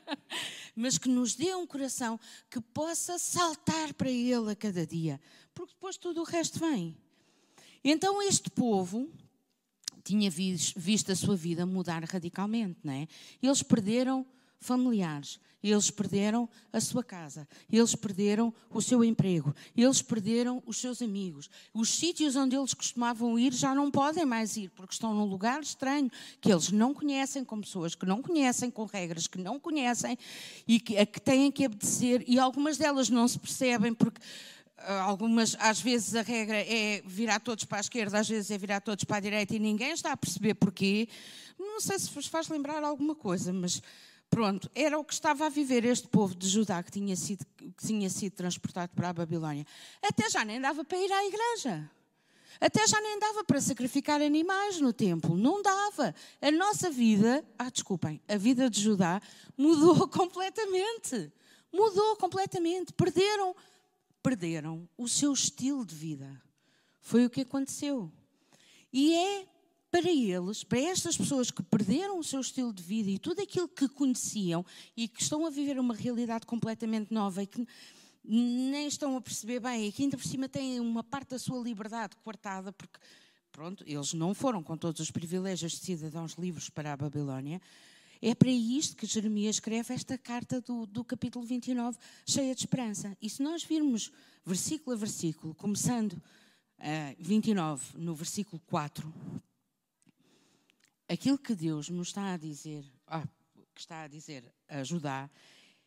mas 0.74 0.96
que 0.96 1.10
nos 1.10 1.34
dê 1.34 1.54
um 1.54 1.66
coração 1.66 2.18
que 2.48 2.58
possa 2.58 3.18
saltar 3.18 3.92
para 3.92 4.10
Ele 4.10 4.50
a 4.50 4.56
cada 4.56 4.86
dia, 4.86 5.20
porque 5.54 5.74
depois 5.74 5.98
tudo 5.98 6.22
o 6.22 6.24
resto 6.24 6.58
vem. 6.58 6.96
Então 7.84 8.22
este 8.22 8.48
povo 8.48 9.12
tinha 10.02 10.30
visto 10.30 11.12
a 11.12 11.14
sua 11.14 11.36
vida 11.36 11.66
mudar 11.66 12.02
radicalmente, 12.02 12.78
não 12.82 12.94
é? 12.94 13.06
Eles 13.42 13.62
perderam 13.62 14.26
familiares, 14.62 15.38
eles 15.62 15.90
perderam 15.90 16.48
a 16.72 16.80
sua 16.80 17.04
casa, 17.04 17.46
eles 17.70 17.94
perderam 17.94 18.52
o 18.68 18.82
seu 18.82 19.04
emprego, 19.04 19.54
eles 19.76 20.02
perderam 20.02 20.62
os 20.66 20.78
seus 20.78 21.00
amigos. 21.00 21.48
Os 21.72 21.88
sítios 21.88 22.34
onde 22.34 22.56
eles 22.56 22.74
costumavam 22.74 23.38
ir 23.38 23.52
já 23.52 23.74
não 23.74 23.90
podem 23.90 24.24
mais 24.24 24.56
ir, 24.56 24.70
porque 24.70 24.94
estão 24.94 25.14
num 25.14 25.24
lugar 25.24 25.62
estranho, 25.62 26.10
que 26.40 26.50
eles 26.50 26.72
não 26.72 26.92
conhecem, 26.92 27.44
com 27.44 27.60
pessoas 27.60 27.94
que 27.94 28.04
não 28.04 28.20
conhecem, 28.20 28.70
com 28.70 28.84
regras 28.86 29.26
que 29.26 29.38
não 29.38 29.60
conhecem 29.60 30.18
e 30.66 30.80
que, 30.80 30.98
a 30.98 31.06
que 31.06 31.20
têm 31.20 31.52
que 31.52 31.66
obedecer, 31.66 32.24
e 32.26 32.38
algumas 32.38 32.76
delas 32.76 33.08
não 33.08 33.28
se 33.28 33.38
percebem 33.38 33.94
porque 33.94 34.20
ah, 34.78 35.02
algumas, 35.02 35.56
às 35.60 35.80
vezes 35.80 36.16
a 36.16 36.22
regra 36.22 36.56
é 36.56 37.02
virar 37.06 37.38
todos 37.38 37.64
para 37.64 37.78
a 37.78 37.80
esquerda, 37.80 38.18
às 38.18 38.28
vezes 38.28 38.50
é 38.50 38.58
virar 38.58 38.80
todos 38.80 39.04
para 39.04 39.18
a 39.18 39.20
direita 39.20 39.54
e 39.54 39.60
ninguém 39.60 39.92
está 39.92 40.10
a 40.10 40.16
perceber 40.16 40.54
porquê. 40.54 41.08
Não 41.56 41.80
sei 41.80 41.98
se 42.00 42.10
vos 42.10 42.26
faz 42.26 42.48
lembrar 42.48 42.82
alguma 42.82 43.14
coisa, 43.14 43.52
mas 43.52 43.80
Pronto, 44.32 44.70
era 44.74 44.98
o 44.98 45.04
que 45.04 45.12
estava 45.12 45.44
a 45.44 45.50
viver 45.50 45.84
este 45.84 46.08
povo 46.08 46.34
de 46.34 46.48
Judá 46.48 46.82
que 46.82 46.90
tinha 46.90 47.14
sido, 47.14 47.44
que 47.54 47.86
tinha 47.86 48.08
sido 48.08 48.32
transportado 48.32 48.90
para 48.94 49.10
a 49.10 49.12
Babilónia. 49.12 49.66
Até 50.02 50.30
já 50.30 50.42
nem 50.42 50.58
dava 50.58 50.82
para 50.82 50.96
ir 50.96 51.12
à 51.12 51.26
igreja. 51.26 51.90
Até 52.58 52.86
já 52.86 52.98
nem 53.02 53.18
dava 53.18 53.44
para 53.44 53.60
sacrificar 53.60 54.22
animais 54.22 54.80
no 54.80 54.90
templo. 54.90 55.36
Não 55.36 55.60
dava. 55.60 56.14
A 56.40 56.50
nossa 56.50 56.90
vida, 56.90 57.44
ah, 57.58 57.68
desculpem, 57.68 58.22
a 58.26 58.38
vida 58.38 58.70
de 58.70 58.80
Judá 58.80 59.20
mudou 59.54 60.08
completamente. 60.08 61.30
Mudou 61.70 62.16
completamente. 62.16 62.94
Perderam, 62.94 63.54
perderam 64.22 64.88
o 64.96 65.10
seu 65.10 65.34
estilo 65.34 65.84
de 65.84 65.94
vida. 65.94 66.42
Foi 67.02 67.26
o 67.26 67.30
que 67.30 67.42
aconteceu. 67.42 68.10
E 68.90 69.14
é 69.14 69.46
para 69.92 70.10
eles, 70.10 70.64
para 70.64 70.80
estas 70.80 71.18
pessoas 71.18 71.50
que 71.50 71.62
perderam 71.62 72.18
o 72.18 72.24
seu 72.24 72.40
estilo 72.40 72.72
de 72.72 72.82
vida 72.82 73.10
e 73.10 73.18
tudo 73.18 73.42
aquilo 73.42 73.68
que 73.68 73.86
conheciam 73.90 74.64
e 74.96 75.06
que 75.06 75.22
estão 75.22 75.44
a 75.44 75.50
viver 75.50 75.78
uma 75.78 75.94
realidade 75.94 76.46
completamente 76.46 77.12
nova 77.12 77.42
e 77.42 77.46
que 77.46 77.66
nem 78.24 78.86
estão 78.88 79.14
a 79.18 79.20
perceber 79.20 79.60
bem 79.60 79.86
e 79.86 79.92
que 79.92 80.02
ainda 80.02 80.16
por 80.16 80.26
cima 80.26 80.48
têm 80.48 80.80
uma 80.80 81.04
parte 81.04 81.32
da 81.32 81.38
sua 81.38 81.62
liberdade 81.62 82.16
coartada, 82.24 82.72
porque, 82.72 82.98
pronto, 83.52 83.84
eles 83.86 84.14
não 84.14 84.32
foram 84.32 84.62
com 84.62 84.78
todos 84.78 84.98
os 84.98 85.10
privilégios 85.10 85.72
de 85.72 85.84
cidadãos 85.84 86.32
livres 86.38 86.70
para 86.70 86.94
a 86.94 86.96
Babilónia. 86.96 87.60
É 88.22 88.34
para 88.34 88.50
isto 88.50 88.96
que 88.96 89.04
Jeremias 89.04 89.56
escreve 89.56 89.92
esta 89.92 90.16
carta 90.16 90.58
do, 90.62 90.86
do 90.86 91.04
capítulo 91.04 91.44
29, 91.44 91.98
cheia 92.26 92.54
de 92.54 92.62
esperança. 92.62 93.14
E 93.20 93.28
se 93.28 93.42
nós 93.42 93.62
virmos 93.62 94.10
versículo 94.42 94.96
a 94.96 94.98
versículo, 94.98 95.54
começando 95.54 96.12
uh, 96.12 96.22
eh, 96.78 97.16
29, 97.18 97.98
no 97.98 98.14
versículo 98.14 98.62
4, 98.66 99.12
aquilo 101.08 101.38
que 101.38 101.54
Deus 101.54 101.88
nos 101.88 102.08
está 102.08 102.32
a 102.32 102.36
dizer, 102.36 102.84
ah, 103.06 103.26
que 103.74 103.80
está 103.80 104.02
a 104.02 104.08
dizer 104.08 104.44
a 104.68 104.82
Judá, 104.82 105.30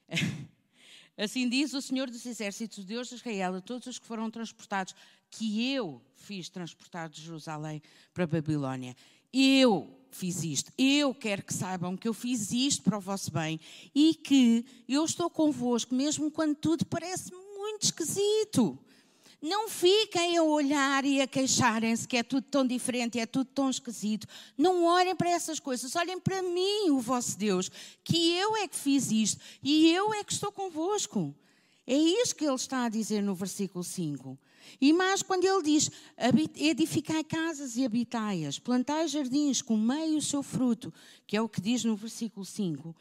assim 1.17 1.47
diz 1.49 1.73
o 1.73 1.81
Senhor 1.81 2.09
dos 2.09 2.25
Exércitos, 2.25 2.85
Deus 2.85 3.09
de 3.09 3.15
Israel, 3.15 3.55
a 3.55 3.61
todos 3.61 3.87
os 3.87 3.99
que 3.99 4.05
foram 4.05 4.29
transportados, 4.29 4.95
que 5.29 5.71
eu 5.73 6.01
fiz 6.15 6.49
transportar 6.49 7.09
de 7.09 7.21
Jerusalém 7.21 7.81
para 8.13 8.23
a 8.23 8.27
Babilónia. 8.27 8.95
Eu 9.33 9.99
fiz 10.11 10.43
isto. 10.43 10.71
Eu 10.77 11.13
quero 11.13 11.43
que 11.43 11.53
saibam 11.53 11.97
que 11.97 12.07
eu 12.07 12.13
fiz 12.13 12.51
isto 12.51 12.83
para 12.83 12.97
o 12.97 13.01
vosso 13.01 13.31
bem 13.31 13.59
e 13.93 14.15
que 14.15 14.65
eu 14.87 15.03
estou 15.03 15.29
convosco, 15.29 15.93
mesmo 15.93 16.31
quando 16.31 16.55
tudo 16.55 16.85
parece 16.85 17.31
muito 17.33 17.83
esquisito. 17.83 18.79
Não 19.41 19.69
fiquem 19.69 20.37
a 20.37 20.43
olhar 20.43 21.05
e 21.05 21.21
a 21.21 21.27
queixarem-se 21.27 22.07
que 22.07 22.17
é 22.17 22.23
tudo 22.23 22.45
tão 22.49 22.65
diferente, 22.65 23.19
é 23.19 23.25
tudo 23.25 23.45
tão 23.45 23.69
esquisito. 23.69 24.27
Não 24.57 24.83
olhem 24.83 25.15
para 25.15 25.29
essas 25.29 25.59
coisas, 25.59 25.95
olhem 25.95 26.19
para 26.19 26.41
mim, 26.41 26.89
o 26.89 26.99
vosso 26.99 27.37
Deus, 27.37 27.69
que 28.03 28.33
eu 28.37 28.55
é 28.57 28.67
que 28.67 28.75
fiz 28.75 29.11
isto 29.11 29.41
e 29.61 29.91
eu 29.91 30.13
é 30.13 30.23
que 30.23 30.33
estou 30.33 30.51
convosco. 30.51 31.35
É 31.87 31.95
isto 31.95 32.35
que 32.35 32.45
ele 32.45 32.55
está 32.55 32.85
a 32.85 32.89
dizer 32.89 33.21
no 33.21 33.35
versículo 33.35 33.83
5. 33.83 34.37
E 34.81 34.91
mais 34.91 35.21
quando 35.21 35.45
ele 35.45 35.61
diz: 35.61 35.91
edificai 36.55 37.23
casas 37.23 37.77
e 37.77 37.85
habitai-as, 37.85 38.57
plantai 38.57 39.07
jardins, 39.07 39.61
comei 39.61 40.15
o 40.15 40.21
seu 40.21 40.41
fruto, 40.41 40.93
que 41.27 41.37
é 41.37 41.41
o 41.41 41.49
que 41.49 41.61
diz 41.61 41.83
no 41.83 41.95
versículo 41.95 42.45
5. 42.45 42.95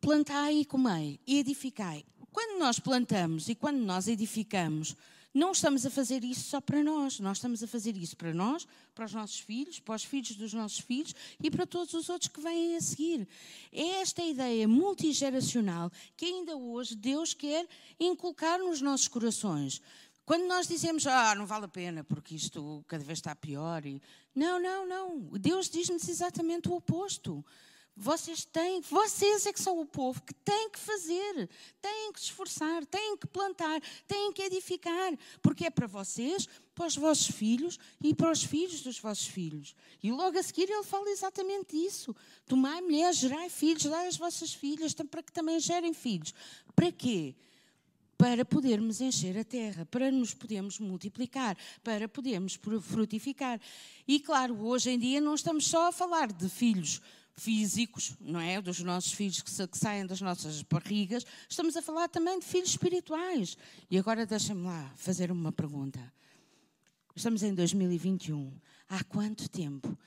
Plantai 0.00 0.60
e 0.60 0.64
comei, 0.64 1.20
e 1.26 1.38
edificai. 1.38 2.04
Quando 2.32 2.58
nós 2.58 2.78
plantamos 2.78 3.48
e 3.48 3.54
quando 3.54 3.78
nós 3.78 4.06
edificamos, 4.06 4.94
não 5.32 5.52
estamos 5.52 5.86
a 5.86 5.90
fazer 5.90 6.24
isso 6.24 6.48
só 6.48 6.60
para 6.60 6.82
nós, 6.82 7.20
nós 7.20 7.38
estamos 7.38 7.62
a 7.62 7.66
fazer 7.66 7.96
isso 7.96 8.16
para 8.16 8.34
nós, 8.34 8.66
para 8.94 9.04
os 9.04 9.12
nossos 9.12 9.38
filhos, 9.38 9.78
para 9.78 9.94
os 9.94 10.04
filhos 10.04 10.34
dos 10.34 10.52
nossos 10.52 10.80
filhos 10.80 11.14
e 11.42 11.50
para 11.50 11.66
todos 11.66 11.94
os 11.94 12.08
outros 12.08 12.28
que 12.28 12.40
vêm 12.40 12.76
a 12.76 12.80
seguir. 12.80 13.28
É 13.72 14.00
esta 14.00 14.22
ideia 14.22 14.66
multigeracional 14.66 15.90
que 16.16 16.26
ainda 16.26 16.56
hoje 16.56 16.96
Deus 16.96 17.32
quer 17.32 17.66
inculcar 17.98 18.58
nos 18.58 18.80
nossos 18.80 19.08
corações. 19.08 19.80
Quando 20.30 20.46
nós 20.46 20.68
dizemos, 20.68 21.06
ah, 21.06 21.34
não 21.34 21.46
vale 21.46 21.64
a 21.64 21.68
pena 21.68 22.04
porque 22.04 22.34
isto 22.36 22.84
cada 22.86 23.02
vez 23.02 23.18
está 23.18 23.34
pior. 23.34 23.84
E... 23.84 24.00
Não, 24.34 24.60
não, 24.60 24.86
não. 24.86 25.20
Deus 25.38 25.68
diz-nos 25.68 26.08
exatamente 26.08 26.68
o 26.68 26.74
oposto. 26.74 27.44
Vocês 28.02 28.46
têm, 28.46 28.80
vocês 28.80 29.44
é 29.44 29.52
que 29.52 29.60
são 29.60 29.78
o 29.78 29.84
povo 29.84 30.22
que 30.22 30.32
têm 30.32 30.70
que 30.70 30.78
fazer, 30.78 31.50
têm 31.82 32.10
que 32.14 32.18
esforçar, 32.18 32.86
têm 32.86 33.14
que 33.14 33.26
plantar, 33.26 33.78
têm 34.08 34.32
que 34.32 34.40
edificar, 34.40 35.12
porque 35.42 35.66
é 35.66 35.70
para 35.70 35.86
vocês, 35.86 36.48
para 36.74 36.86
os 36.86 36.96
vossos 36.96 37.30
filhos 37.36 37.78
e 38.02 38.14
para 38.14 38.32
os 38.32 38.42
filhos 38.42 38.80
dos 38.80 38.98
vossos 38.98 39.26
filhos. 39.26 39.76
E 40.02 40.10
logo 40.10 40.38
a 40.38 40.42
seguir 40.42 40.70
ele 40.70 40.82
fala 40.82 41.10
exatamente 41.10 41.76
isso. 41.76 42.16
Tomai 42.46 42.80
mulheres, 42.80 43.18
gerai 43.18 43.50
filhos, 43.50 43.82
dai 43.82 44.06
as 44.06 44.16
vossas 44.16 44.54
filhas, 44.54 44.94
para 44.94 45.22
que 45.22 45.30
também 45.30 45.60
gerem 45.60 45.92
filhos. 45.92 46.32
Para 46.74 46.90
quê? 46.90 47.34
para 48.16 48.44
podermos 48.44 49.00
encher 49.00 49.38
a 49.38 49.44
terra, 49.44 49.86
para 49.86 50.10
nos 50.10 50.34
podermos 50.34 50.78
multiplicar, 50.78 51.56
para 51.82 52.06
podermos 52.06 52.60
frutificar. 52.82 53.58
E 54.06 54.20
claro, 54.20 54.62
hoje 54.62 54.90
em 54.90 54.98
dia 54.98 55.22
não 55.22 55.34
estamos 55.34 55.66
só 55.66 55.88
a 55.88 55.92
falar 55.92 56.30
de 56.30 56.46
filhos 56.46 57.00
físicos, 57.40 58.14
não 58.20 58.38
é? 58.38 58.60
Dos 58.60 58.80
nossos 58.80 59.12
filhos 59.12 59.40
que, 59.40 59.50
saem 59.50 60.06
das 60.06 60.20
nossas 60.20 60.62
barrigas, 60.62 61.24
estamos 61.48 61.74
a 61.74 61.82
falar 61.82 62.08
também 62.08 62.38
de 62.38 62.44
filhos 62.44 62.70
espirituais. 62.70 63.56
E 63.90 63.98
agora 63.98 64.26
deixa-me 64.26 64.62
lá 64.62 64.92
fazer 64.96 65.32
uma 65.32 65.50
pergunta. 65.50 66.00
Estamos 67.16 67.42
em 67.42 67.54
2021. 67.54 68.52
Há 68.88 69.02
quanto 69.04 69.48
tempo 69.48 69.98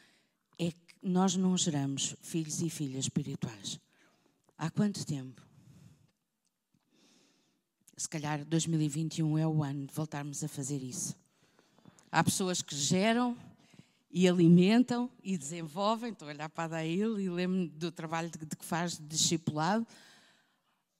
é 0.60 0.72
que 0.72 0.78
nós 1.02 1.36
não 1.36 1.58
geramos 1.58 2.16
filhos 2.22 2.62
e 2.62 2.70
filhas 2.70 3.06
espirituais? 3.06 3.80
Há 4.58 4.70
quanto 4.70 5.06
tempo? 5.06 5.42
Se 7.98 8.08
calhar 8.08 8.46
2021 8.46 9.38
é 9.38 9.48
o 9.48 9.64
ano 9.64 9.88
de 9.88 9.94
voltarmos 9.94 10.44
a 10.44 10.48
fazer 10.48 10.84
isso. 10.84 11.16
Há 12.12 12.24
pessoas 12.24 12.62
que 12.62 12.76
geram 12.76 13.36
e 14.14 14.30
alimentam 14.30 15.10
e 15.24 15.36
desenvolvem. 15.36 16.12
Estou 16.12 16.28
a 16.28 16.32
olhar 16.32 16.50
para 16.50 16.78
a 16.78 16.86
e 16.86 17.04
lembro-me 17.04 17.68
do 17.68 17.92
trabalho 17.92 18.30
de, 18.30 18.46
de 18.46 18.56
que 18.56 18.64
faz 18.64 18.96
de 18.96 19.04
discipulado. 19.04 19.88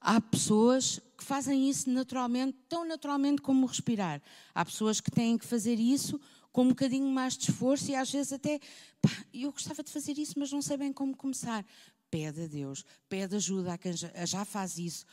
Há 0.00 0.20
pessoas 0.20 1.00
que 1.16 1.22
fazem 1.24 1.70
isso 1.70 1.88
naturalmente, 1.88 2.58
tão 2.68 2.84
naturalmente 2.84 3.40
como 3.40 3.66
respirar. 3.66 4.20
Há 4.52 4.64
pessoas 4.64 5.00
que 5.00 5.12
têm 5.12 5.38
que 5.38 5.46
fazer 5.46 5.78
isso 5.78 6.20
com 6.52 6.64
um 6.64 6.68
bocadinho 6.68 7.08
mais 7.08 7.38
de 7.38 7.50
esforço 7.50 7.90
e 7.90 7.94
às 7.94 8.10
vezes 8.10 8.32
até, 8.32 8.58
pá, 9.00 9.10
eu 9.32 9.52
gostava 9.52 9.82
de 9.82 9.90
fazer 9.90 10.18
isso, 10.18 10.34
mas 10.36 10.50
não 10.52 10.60
sei 10.60 10.76
bem 10.76 10.92
como 10.92 11.16
começar. 11.16 11.64
Pede 12.10 12.42
a 12.42 12.46
Deus, 12.46 12.84
pede 13.08 13.36
ajuda 13.36 13.74
a 13.74 13.78
quem 13.78 13.92
já 14.26 14.44
faz 14.44 14.76
isso. 14.76 15.06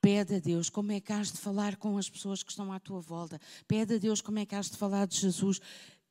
Pede 0.00 0.36
a 0.36 0.38
Deus 0.38 0.70
como 0.70 0.92
é 0.92 1.00
que 1.00 1.12
has 1.12 1.32
de 1.32 1.38
falar 1.38 1.76
com 1.76 1.98
as 1.98 2.08
pessoas 2.08 2.42
que 2.42 2.50
estão 2.50 2.72
à 2.72 2.78
tua 2.78 3.00
volta. 3.00 3.40
Pede 3.66 3.94
a 3.94 3.98
Deus 3.98 4.20
como 4.20 4.38
é 4.38 4.46
que 4.46 4.54
has 4.54 4.70
de 4.70 4.76
falar 4.76 5.06
de 5.06 5.16
Jesus. 5.16 5.60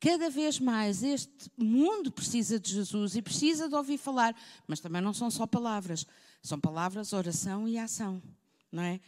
Cada 0.00 0.30
vez 0.30 0.60
mais 0.60 1.02
este 1.02 1.50
mundo 1.56 2.12
precisa 2.12 2.58
de 2.58 2.72
Jesus 2.72 3.16
e 3.16 3.22
precisa 3.22 3.68
de 3.68 3.74
ouvir 3.74 3.98
falar, 3.98 4.34
mas 4.66 4.78
também 4.78 5.02
não 5.02 5.12
são 5.12 5.28
só 5.30 5.46
palavras, 5.46 6.06
são 6.40 6.58
palavras, 6.60 7.12
oração 7.12 7.66
e 7.66 7.76
ação, 7.76 8.22
não 8.70 8.82
é? 8.82 9.00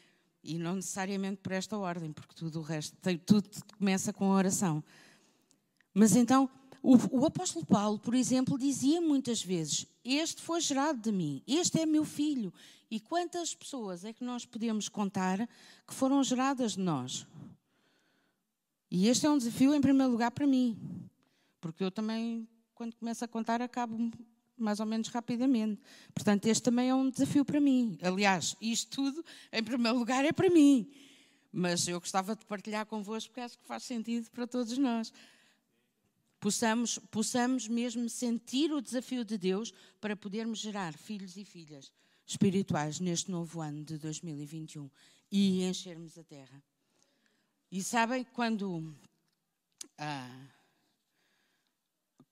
E 0.42 0.59
não 0.59 0.76
necessariamente 0.76 1.37
por 1.42 1.52
esta 1.52 1.78
ordem, 1.78 2.12
porque 2.12 2.35
tudo 2.35 2.59
o 2.59 2.62
resto, 2.62 2.97
tudo 3.25 3.49
começa 3.78 4.12
com 4.12 4.32
a 4.32 4.35
oração. 4.35 4.82
Mas 5.94 6.16
então, 6.16 6.50
o, 6.82 7.20
o 7.20 7.26
apóstolo 7.26 7.64
Paulo, 7.64 7.99
por 7.99 8.14
exemplo, 8.14 8.59
dizia 8.59 9.00
muitas 9.00 9.42
vezes: 9.42 9.87
Este 10.04 10.40
foi 10.42 10.61
gerado 10.61 11.00
de 11.00 11.12
mim, 11.12 11.42
este 11.47 11.80
é 11.80 11.87
meu 11.87 12.04
filho. 12.04 12.52
E 12.90 12.99
quantas 12.99 13.54
pessoas 13.54 14.04
é 14.04 14.12
que 14.12 14.25
nós 14.25 14.44
podemos 14.44 14.88
contar 14.88 15.49
que 15.87 15.94
foram 15.94 16.25
geradas 16.25 16.73
de 16.73 16.80
nós? 16.80 17.25
E 18.90 19.06
este 19.06 19.26
é 19.26 19.30
um 19.30 19.38
desafio, 19.38 19.75
em 19.75 19.80
primeiro 19.80 20.11
lugar, 20.11 20.30
para 20.30 20.47
mim. 20.47 20.76
Porque 21.61 21.85
eu 21.85 21.90
também, 21.90 22.49
quando 22.75 22.97
começo 22.97 23.25
a 23.25 23.28
contar, 23.28 23.62
acabo 23.62 24.11
mais 24.56 24.80
ou 24.80 24.87
menos 24.87 25.09
rapidamente. 25.09 25.80
Portanto, 26.14 26.47
este 26.47 26.62
também 26.62 26.90
é 26.90 26.94
um 26.94 27.09
desafio 27.09 27.44
para 27.44 27.61
mim. 27.61 27.97
Aliás, 28.02 28.56
isto 28.61 28.90
tudo, 28.90 29.25
em 29.52 29.62
primeiro 29.62 29.99
lugar, 29.99 30.25
é 30.25 30.32
para 30.32 30.50
mim. 30.50 30.90
Mas 31.52 31.88
eu 31.88 31.99
gostava 32.00 32.37
de 32.37 32.44
partilhar 32.44 32.87
convosco 32.87 33.30
porque 33.30 33.40
acho 33.40 33.59
que 33.59 33.66
faz 33.66 33.85
sentido 33.85 34.30
para 34.30 34.47
todos 34.47 34.76
nós. 34.76 35.12
Possamos, 36.38 36.99
possamos 37.11 37.68
mesmo 37.68 38.09
sentir 38.09 38.73
o 38.73 38.80
desafio 38.80 39.25
de 39.25 39.37
Deus 39.37 39.73
para 40.00 40.16
podermos 40.16 40.59
gerar 40.59 40.94
filhos 40.94 41.37
e 41.37 41.44
filhas 41.44 41.92
espirituais 42.26 43.00
neste 43.00 43.30
novo 43.30 43.61
ano 43.61 43.85
de 43.85 43.99
2021 43.99 44.88
e 45.30 45.64
enchermos 45.64 46.16
a 46.16 46.25
terra. 46.25 46.62
E 47.72 47.82
sabem, 47.84 48.24
quando, 48.24 48.92
ah, 49.96 50.46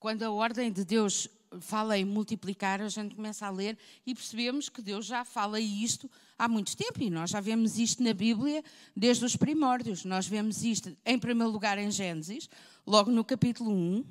quando 0.01 0.25
a 0.25 0.31
ordem 0.33 0.73
de 0.73 0.85
Deus 0.85 1.29
fala 1.61 1.97
em 1.97 2.05
multiplicar, 2.05 2.81
a 2.81 2.89
gente 2.89 3.15
começa 3.15 3.47
a 3.47 3.51
ler 3.51 3.79
e 4.05 4.15
percebemos 4.15 4.69
que 4.69 4.83
Deus 4.83 5.07
já 5.07 5.25
fala 5.25 5.61
isto 5.61 6.11
há 6.37 6.49
muito 6.49 6.77
tempo 6.77 7.01
e 7.01 7.09
nós 7.09 7.31
já 7.31 7.41
vemos 7.41 7.79
isto 7.79 8.03
na 8.03 8.13
Bíblia 8.13 8.65
desde 8.97 9.25
os 9.25 9.37
primórdios. 9.37 10.05
Nós 10.05 10.27
vemos 10.27 10.65
isto, 10.65 10.97
em 11.07 11.19
primeiro 11.19 11.53
lugar, 11.53 11.79
em 11.79 11.91
Gênesis, 11.91 12.49
logo 12.85 13.11
no 13.11 13.25
capítulo 13.25 13.71
1, 13.71 14.05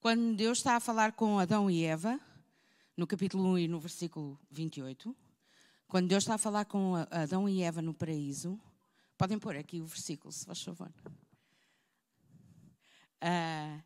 quando 0.00 0.34
Deus 0.34 0.58
está 0.58 0.76
a 0.76 0.80
falar 0.80 1.12
com 1.12 1.38
Adão 1.38 1.70
e 1.70 1.84
Eva, 1.84 2.18
no 2.96 3.06
capítulo 3.06 3.52
1 3.52 3.58
e 3.58 3.68
no 3.68 3.78
versículo 3.78 4.38
28, 4.50 5.14
quando 5.86 6.08
Deus 6.08 6.24
está 6.24 6.36
a 6.36 6.38
falar 6.38 6.64
com 6.64 6.94
Adão 7.10 7.46
e 7.46 7.62
Eva 7.62 7.82
no 7.82 7.92
paraíso, 7.92 8.58
Podem 9.22 9.38
pôr 9.38 9.56
aqui 9.56 9.80
o 9.80 9.86
versículo, 9.86 10.32
se 10.32 10.44
faz 10.44 10.60
favor. 10.60 10.92
Uh, 13.22 13.80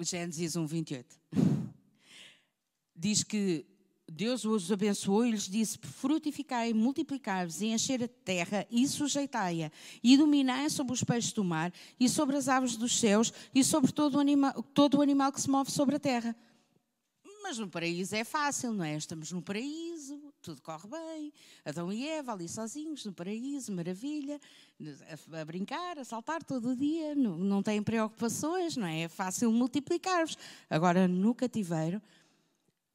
Gênesis 0.00 0.56
1, 0.56 0.66
28. 0.66 1.16
Diz 2.96 3.22
que 3.22 3.64
Deus 4.10 4.44
os 4.44 4.72
abençoou 4.72 5.24
e 5.24 5.30
lhes 5.30 5.48
disse: 5.48 5.78
Frutificai, 5.78 6.72
multiplicai-vos 6.72 7.60
e 7.60 7.66
encher 7.66 8.02
a 8.02 8.08
terra 8.08 8.66
e 8.72 8.88
sujeitai-a, 8.88 9.70
e 10.02 10.16
dominai 10.16 10.68
sobre 10.68 10.92
os 10.92 11.04
peixes 11.04 11.32
do 11.32 11.44
mar 11.44 11.72
e 12.00 12.08
sobre 12.08 12.36
as 12.36 12.48
aves 12.48 12.74
dos 12.74 12.98
céus 12.98 13.32
e 13.54 13.62
sobre 13.62 13.92
todo 13.92 14.16
o, 14.16 14.18
anima, 14.18 14.52
todo 14.74 14.98
o 14.98 15.00
animal 15.00 15.30
que 15.30 15.40
se 15.40 15.48
move 15.48 15.70
sobre 15.70 15.94
a 15.94 16.00
terra. 16.00 16.34
Mas 17.40 17.56
no 17.56 17.68
paraíso 17.68 18.16
é 18.16 18.24
fácil, 18.24 18.72
não 18.72 18.84
é? 18.84 18.96
Estamos 18.96 19.30
no 19.30 19.40
paraíso, 19.40 20.19
tudo 20.40 20.62
corre 20.62 20.88
bem. 20.88 21.32
Adão 21.64 21.92
e 21.92 22.06
Eva 22.08 22.32
ali 22.32 22.48
sozinhos 22.48 23.04
no 23.04 23.12
paraíso, 23.12 23.72
maravilha, 23.72 24.40
a, 25.40 25.44
brincar, 25.44 25.98
a 25.98 26.04
saltar 26.04 26.42
todo 26.42 26.70
o 26.70 26.76
dia, 26.76 27.14
não, 27.14 27.36
não 27.36 27.62
têm 27.62 27.82
preocupações, 27.82 28.76
não 28.76 28.86
é? 28.86 29.02
É 29.02 29.08
fácil 29.08 29.52
multiplicar-vos. 29.52 30.36
Agora, 30.68 31.06
no 31.06 31.34
cativeiro, 31.34 32.00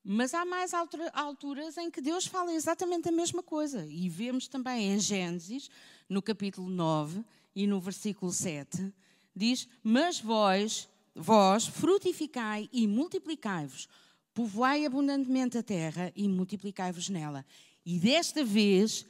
mas 0.04 0.34
há 0.34 0.46
mais 0.46 0.72
alturas 1.14 1.78
em 1.78 1.90
que 1.90 2.00
Deus 2.00 2.28
fala 2.28 2.54
exatamente 2.54 3.10
a 3.10 3.12
mesma 3.12 3.42
coisa. 3.42 3.86
E 3.88 4.08
vemos 4.08 4.48
também 4.48 4.92
em 4.94 5.00
Gênesis, 5.00 5.70
no 6.08 6.22
capítulo 6.22 6.70
9 6.70 7.24
e 7.56 7.66
no 7.66 7.80
versículo 7.80 8.32
7, 8.32 8.94
diz: 9.36 9.68
Mas 9.84 10.20
vós, 10.20 10.88
vós 11.16 11.66
frutificai 11.66 12.70
e 12.72 12.88
multiplicai-vos 12.88 13.88
povoai 14.36 14.86
abundantemente 14.86 15.58
a 15.58 15.64
terra 15.64 16.12
e 16.14 16.28
multiplicai-vos 16.28 17.08
nela. 17.08 17.46
E 17.86 17.98
desta 17.98 18.44
vez, 18.44 19.06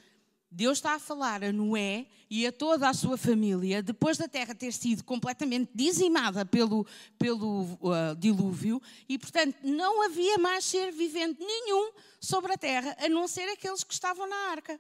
Deus 0.52 0.78
está 0.78 0.94
a 0.94 1.00
falar 1.00 1.44
a 1.44 1.52
Noé 1.52 2.06
e 2.30 2.46
a 2.46 2.52
toda 2.52 2.88
a 2.88 2.94
sua 2.94 3.18
família, 3.18 3.82
depois 3.82 4.20
da 4.20 4.28
terra 4.28 4.54
ter 4.54 4.72
sido 4.72 5.04
completamente 5.04 5.72
dizimada 5.74 6.46
pelo, 6.46 6.86
pelo 7.18 7.64
uh, 7.64 8.16
dilúvio, 8.20 8.80
e 9.10 9.18
portanto 9.18 9.58
não 9.64 10.06
havia 10.06 10.38
mais 10.38 10.64
ser 10.64 10.92
vivente 10.92 11.44
nenhum 11.44 11.92
sobre 12.22 12.54
a 12.54 12.58
terra, 12.58 12.96
a 13.00 13.10
não 13.10 13.28
ser 13.28 13.50
aqueles 13.50 13.84
que 13.84 13.94
estavam 13.94 14.30
na 14.30 14.52
arca. 14.52 14.80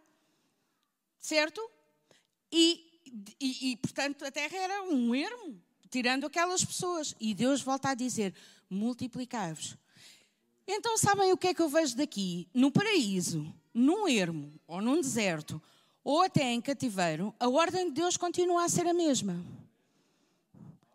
Certo? 1.19 1.59
E, 2.51 3.01
e, 3.41 3.71
e 3.71 3.77
portanto 3.77 4.23
a 4.23 4.31
terra 4.31 4.57
era 4.57 4.83
um 4.83 5.15
ermo, 5.15 5.59
tirando 5.89 6.27
aquelas 6.27 6.63
pessoas. 6.63 7.15
E 7.19 7.33
Deus 7.33 7.63
volta 7.63 7.89
a 7.89 7.95
dizer: 7.95 8.31
multiplicai-vos 8.69 9.75
então, 10.67 10.97
sabem 10.97 11.31
o 11.31 11.37
que 11.37 11.47
é 11.47 11.53
que 11.53 11.61
eu 11.61 11.69
vejo 11.69 11.95
daqui? 11.95 12.47
No 12.53 12.71
paraíso, 12.71 13.53
num 13.73 14.07
ermo, 14.07 14.51
ou 14.67 14.81
num 14.81 14.99
deserto, 14.99 15.61
ou 16.03 16.21
até 16.21 16.51
em 16.51 16.61
cativeiro, 16.61 17.33
a 17.39 17.47
ordem 17.49 17.85
de 17.87 17.91
Deus 17.91 18.17
continua 18.17 18.63
a 18.63 18.69
ser 18.69 18.87
a 18.87 18.93
mesma. 18.93 19.43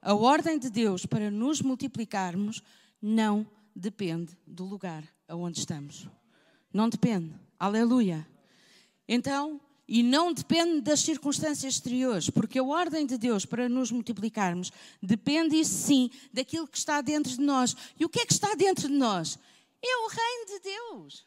A 0.03 0.15
ordem 0.15 0.59
de 0.59 0.71
Deus 0.71 1.05
para 1.05 1.31
nos 1.31 1.61
multiplicarmos 1.61 2.63
não 3.03 3.47
depende 3.75 4.37
do 4.47 4.65
lugar 4.65 5.05
aonde 5.29 5.59
estamos. 5.59 6.09
Não 6.73 6.89
depende. 6.89 7.35
Aleluia. 7.59 8.27
Então, 9.07 9.61
e 9.87 10.03
não 10.05 10.33
depende 10.33 10.81
das 10.81 11.01
circunstâncias 11.01 11.75
exteriores, 11.75 12.31
porque 12.31 12.61
a 12.61 12.65
ordem 12.65 13.05
de 13.05 13.19
Deus 13.19 13.45
para 13.45 13.69
nos 13.69 13.91
multiplicarmos 13.91 14.71
depende, 15.03 15.65
sim, 15.65 16.09
daquilo 16.33 16.69
que 16.69 16.79
está 16.79 17.01
dentro 17.01 17.33
de 17.33 17.41
nós. 17.41 17.77
E 17.99 18.05
o 18.05 18.09
que 18.09 18.21
é 18.21 18.25
que 18.27 18.33
está 18.33 18.55
dentro 18.55 18.87
de 18.87 18.95
nós? 18.95 19.37
É 19.83 19.97
o 19.97 20.09
reino 20.09 20.47
de 20.47 20.61
Deus. 20.61 21.27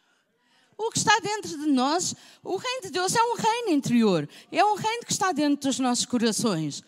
O 0.78 0.90
que 0.92 0.98
está 0.98 1.20
dentro 1.20 1.50
de 1.50 1.68
nós, 1.68 2.16
o 2.44 2.58
reino 2.58 2.82
de 2.82 2.90
Deus 2.90 3.16
é 3.16 3.24
um 3.24 3.36
reino 3.36 3.70
interior, 3.70 4.28
é 4.52 4.66
um 4.66 4.76
reino 4.76 5.06
que 5.06 5.12
está 5.12 5.32
dentro 5.32 5.68
dos 5.68 5.80
nossos 5.80 6.06
corações. 6.06 6.84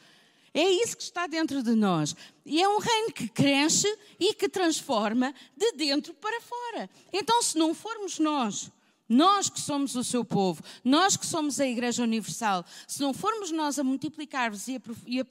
É 0.53 0.63
isso 0.63 0.95
que 0.95 1.03
está 1.03 1.27
dentro 1.27 1.61
de 1.61 1.75
nós. 1.75 2.15
E 2.45 2.61
é 2.61 2.67
um 2.67 2.79
reino 2.79 3.11
que 3.11 3.27
cresce 3.27 3.93
e 4.19 4.33
que 4.33 4.47
transforma 4.47 5.33
de 5.55 5.73
dentro 5.73 6.13
para 6.13 6.39
fora. 6.41 6.89
Então, 7.11 7.41
se 7.41 7.57
não 7.57 7.73
formos 7.73 8.19
nós, 8.19 8.71
nós 9.07 9.49
que 9.49 9.59
somos 9.59 9.95
o 9.95 10.03
seu 10.03 10.23
povo, 10.23 10.63
nós 10.83 11.17
que 11.17 11.25
somos 11.25 11.59
a 11.59 11.67
Igreja 11.67 12.03
Universal, 12.03 12.65
se 12.87 13.01
não 13.01 13.13
formos 13.13 13.51
nós 13.51 13.77
a 13.77 13.83
multiplicar-vos 13.83 14.67
e 14.67 14.77
a 15.19 15.25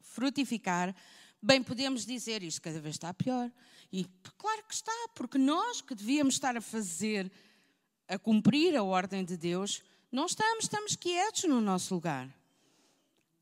frutificar, 0.00 0.94
bem 1.42 1.62
podemos 1.62 2.04
dizer 2.04 2.42
isto 2.42 2.60
cada 2.60 2.80
vez 2.80 2.96
está 2.96 3.12
pior. 3.14 3.50
E 3.92 4.04
claro 4.38 4.62
que 4.68 4.74
está, 4.74 5.08
porque 5.14 5.38
nós 5.38 5.80
que 5.80 5.94
devíamos 5.94 6.34
estar 6.34 6.56
a 6.56 6.60
fazer, 6.60 7.30
a 8.08 8.18
cumprir 8.18 8.76
a 8.76 8.82
ordem 8.82 9.24
de 9.24 9.36
Deus, 9.36 9.82
não 10.12 10.26
estamos, 10.26 10.64
estamos 10.64 10.96
quietos 10.96 11.44
no 11.44 11.60
nosso 11.60 11.94
lugar. 11.94 12.28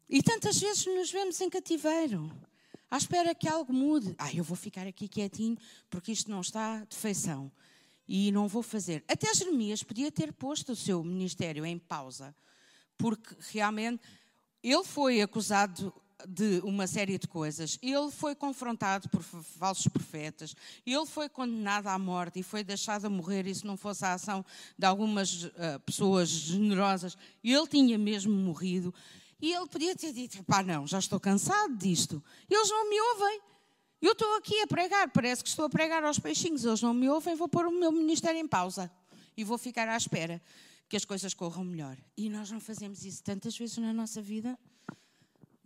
E 0.09 0.23
tantas 0.23 0.59
vezes 0.59 0.87
nos 0.87 1.11
vemos 1.11 1.41
em 1.41 1.51
cativeiro, 1.51 2.31
à 2.91 2.97
espera 2.97 3.35
que 3.35 3.49
algo 3.49 3.73
mude. 3.73 4.15
Ah, 4.17 4.33
eu 4.33 4.43
vou 4.43 4.57
ficar 4.57 4.87
aqui 4.87 5.07
quietinho 5.07 5.59
porque 5.91 6.13
isto 6.13 6.31
não 6.31 6.41
está 6.41 6.85
de 6.85 6.97
feição 6.97 7.53
e 8.07 8.33
não 8.33 8.49
vou 8.49 8.63
fazer. 8.63 9.05
Até 9.07 9.33
Jeremias 9.35 9.83
podia 9.83 10.11
ter 10.11 10.33
posto 10.33 10.73
o 10.73 10.77
seu 10.77 11.05
ministério 11.05 11.67
em 11.67 11.79
pausa, 11.79 12.35
porque 12.97 13.37
realmente 13.51 14.03
ele 14.63 14.85
foi 14.85 15.21
acusado 15.21 15.93
de 16.27 16.61
uma 16.65 16.87
série 16.87 17.19
de 17.19 17.29
coisas. 17.29 17.79
Ele 17.83 18.11
foi 18.11 18.35
confrontado 18.35 19.09
por 19.09 19.23
falsos 19.23 19.87
profetas, 19.89 20.55
ele 20.85 21.07
foi 21.07 21.29
condenado 21.29 21.87
à 21.87 21.99
morte 21.99 22.41
e 22.41 22.43
foi 22.43 22.65
deixado 22.65 23.05
a 23.05 23.11
morrer. 23.11 23.47
E 23.47 23.55
se 23.55 23.67
não 23.67 23.77
fosse 23.77 24.05
a 24.05 24.15
ação 24.15 24.45
de 24.77 24.87
algumas 24.87 25.45
uh, 25.45 25.51
pessoas 25.85 26.29
generosas, 26.29 27.17
ele 27.43 27.67
tinha 27.67 27.99
mesmo 27.99 28.33
morrido. 28.33 28.93
E 29.41 29.53
ele 29.53 29.67
podia 29.67 29.95
ter 29.95 30.13
dito: 30.13 30.43
pá, 30.45 30.63
não, 30.63 30.87
já 30.87 30.99
estou 30.99 31.21
cansado 31.21 31.77
disto. 31.77 32.23
Eles 32.51 32.69
não 32.69 32.89
me 32.89 33.01
ouvem. 33.01 33.41
Eu 34.01 34.13
estou 34.13 34.37
aqui 34.37 34.61
a 34.61 34.67
pregar, 34.67 35.11
parece 35.11 35.43
que 35.43 35.49
estou 35.49 35.65
a 35.65 35.71
pregar 35.71 36.05
aos 36.05 36.21
peixinhos, 36.21 36.65
eles 36.65 36.81
não 36.81 36.95
me 36.95 37.09
ouvem, 37.09 37.35
vou 37.35 37.49
pôr 37.49 37.67
o 37.67 37.73
meu 37.73 37.91
ministério 37.91 38.39
em 38.39 38.47
pausa 38.47 38.89
e 39.37 39.43
vou 39.43 39.59
ficar 39.59 39.89
à 39.89 39.97
espera 39.97 40.41
que 40.89 40.97
as 40.97 41.05
coisas 41.05 41.35
corram 41.35 41.65
melhor. 41.65 41.99
E 42.17 42.31
nós 42.31 42.49
não 42.49 42.61
fazemos 42.61 43.05
isso 43.05 43.25
tantas 43.25 43.59
vezes 43.59 43.77
na 43.79 43.93
nossa 43.93 44.23
vida 44.23 44.57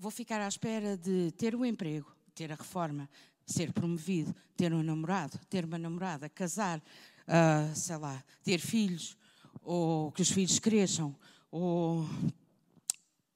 vou 0.02 0.10
ficar 0.10 0.40
à 0.40 0.48
espera 0.48 0.96
de 0.96 1.30
ter 1.38 1.54
o 1.54 1.60
um 1.60 1.64
emprego, 1.64 2.12
ter 2.34 2.50
a 2.50 2.56
reforma, 2.56 3.08
ser 3.46 3.72
promovido, 3.72 4.34
ter 4.56 4.74
um 4.74 4.82
namorado, 4.82 5.38
ter 5.48 5.64
uma 5.64 5.78
namorada, 5.78 6.28
casar, 6.28 6.80
uh, 6.80 7.76
sei 7.76 7.96
lá, 7.96 8.24
ter 8.42 8.58
filhos, 8.58 9.16
ou 9.62 10.10
que 10.10 10.20
os 10.20 10.28
filhos 10.28 10.58
cresçam, 10.58 11.14
ou 11.52 12.04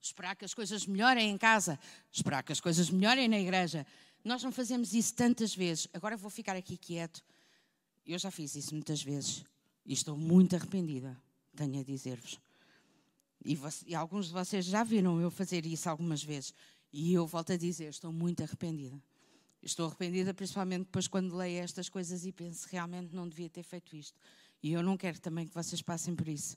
esperar 0.02 0.34
que 0.34 0.44
as 0.44 0.52
coisas 0.52 0.86
melhorem 0.86 1.30
em 1.30 1.38
casa, 1.38 1.78
esperar 2.10 2.42
que 2.42 2.50
as 2.50 2.60
coisas 2.60 2.90
melhorem 2.90 3.28
na 3.28 3.38
igreja. 3.38 3.86
Nós 4.24 4.42
não 4.42 4.50
fazemos 4.50 4.92
isso 4.92 5.14
tantas 5.14 5.54
vezes. 5.54 5.86
Agora 5.94 6.16
vou 6.16 6.30
ficar 6.30 6.56
aqui 6.56 6.76
quieto. 6.76 7.22
Eu 8.04 8.18
já 8.18 8.32
fiz 8.32 8.56
isso 8.56 8.74
muitas 8.74 9.00
vezes 9.00 9.44
e 9.84 9.92
estou 9.92 10.16
muito 10.16 10.56
arrependida, 10.56 11.16
tenho 11.54 11.80
a 11.80 11.84
dizer-vos. 11.84 12.40
E, 13.46 13.56
e, 13.86 13.94
alguns 13.94 14.26
de 14.26 14.32
vocês 14.32 14.64
já 14.64 14.82
viram 14.82 15.20
eu 15.20 15.30
fazer 15.30 15.64
isso 15.64 15.88
algumas 15.88 16.22
vezes. 16.22 16.52
E 16.92 17.14
eu 17.14 17.26
volto 17.26 17.52
a 17.52 17.56
dizer, 17.56 17.88
estou 17.88 18.12
muito 18.12 18.42
arrependida. 18.42 19.00
Estou 19.62 19.86
arrependida 19.86 20.34
principalmente 20.34 20.86
depois 20.86 21.06
quando 21.06 21.36
leio 21.36 21.62
estas 21.62 21.88
coisas 21.88 22.26
e 22.26 22.32
penso, 22.32 22.66
realmente 22.70 23.14
não 23.14 23.28
devia 23.28 23.48
ter 23.48 23.62
feito 23.62 23.94
isto. 23.94 24.18
E 24.60 24.72
eu 24.72 24.82
não 24.82 24.96
quero 24.96 25.20
também 25.20 25.46
que 25.46 25.54
vocês 25.54 25.80
passem 25.80 26.16
por 26.16 26.26
isso. 26.26 26.56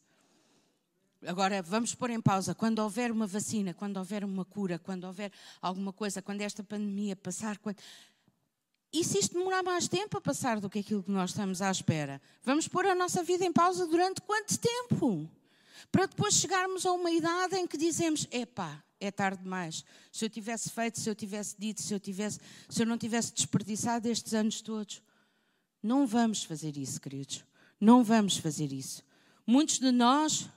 Agora, 1.28 1.62
vamos 1.62 1.94
pôr 1.94 2.10
em 2.10 2.22
pausa. 2.22 2.56
Quando 2.56 2.80
houver 2.80 3.12
uma 3.12 3.28
vacina, 3.28 3.72
quando 3.74 3.98
houver 3.98 4.24
uma 4.24 4.46
cura, 4.46 4.80
quando 4.80 5.04
houver 5.04 5.32
alguma 5.62 5.94
coisa, 5.94 6.24
quando 6.24 6.42
esta 6.42 6.64
pandemia 6.64 7.16
passar, 7.16 7.60
quando... 7.60 7.78
E 8.92 9.04
se 9.04 9.20
isto 9.20 9.38
demorar 9.38 9.62
mais 9.62 9.88
tempo 9.88 10.18
a 10.18 10.22
passar 10.22 10.60
do 10.60 10.70
que 10.70 10.80
aquilo 10.80 11.04
que 11.04 11.12
nós 11.12 11.30
estamos 11.32 11.62
à 11.62 11.70
espera? 11.70 12.20
Vamos 12.44 12.68
pôr 12.68 12.88
a 12.88 12.96
nossa 12.96 13.24
vida 13.24 13.46
em 13.46 13.54
pausa 13.54 13.86
durante 13.86 14.22
quanto 14.22 14.58
tempo? 14.58 15.30
Para 15.92 16.06
depois 16.06 16.36
chegarmos 16.36 16.86
a 16.86 16.92
uma 16.92 17.12
idade 17.12 17.56
em 17.56 17.68
que 17.68 17.78
dizemos: 17.78 18.28
epá, 18.32 18.84
é 19.00 19.12
tarde 19.12 19.44
demais. 19.44 19.84
Se 20.12 20.26
eu 20.26 20.30
tivesse 20.30 20.70
feito, 20.70 21.00
se 21.00 21.10
eu 21.10 21.16
tivesse 21.16 21.56
dito, 21.58 21.82
se 21.82 21.94
eu, 21.94 22.00
tivesse, 22.00 22.40
se 22.68 22.82
eu 22.82 22.86
não 22.86 22.98
tivesse 22.98 23.34
desperdiçado 23.34 24.08
estes 24.08 24.34
anos 24.34 24.62
todos. 24.62 25.02
Não 25.82 26.06
vamos 26.06 26.44
fazer 26.44 26.76
isso, 26.78 27.00
queridos. 27.00 27.44
Não 27.80 28.04
vamos 28.04 28.38
fazer 28.38 28.74
isso. 28.74 29.04
Muitos 29.48 29.80
de 29.80 29.92
nós 29.92 30.50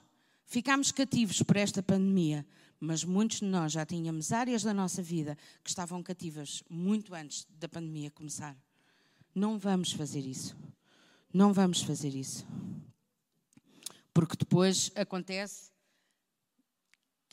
ficámos 0.45 0.91
cativos 0.91 1.41
por 1.41 1.55
esta 1.55 1.81
pandemia, 1.81 2.45
mas 2.79 3.03
muitos 3.03 3.39
de 3.39 3.45
nós 3.45 3.71
já 3.71 3.85
tínhamos 3.85 4.33
áreas 4.33 4.63
da 4.63 4.73
nossa 4.73 5.01
vida 5.01 5.37
que 5.63 5.69
estavam 5.69 6.03
cativas 6.03 6.63
muito 6.69 7.15
antes 7.15 7.47
da 7.57 7.69
pandemia 7.69 8.11
começar. 8.11 8.57
Não 9.33 9.57
vamos 9.57 9.93
fazer 9.93 10.25
isso. 10.27 10.55
Não 11.33 11.53
vamos 11.53 11.81
fazer 11.81 12.13
isso. 12.13 12.45
Porque 14.13 14.35
depois 14.37 14.91
acontece 14.95 15.71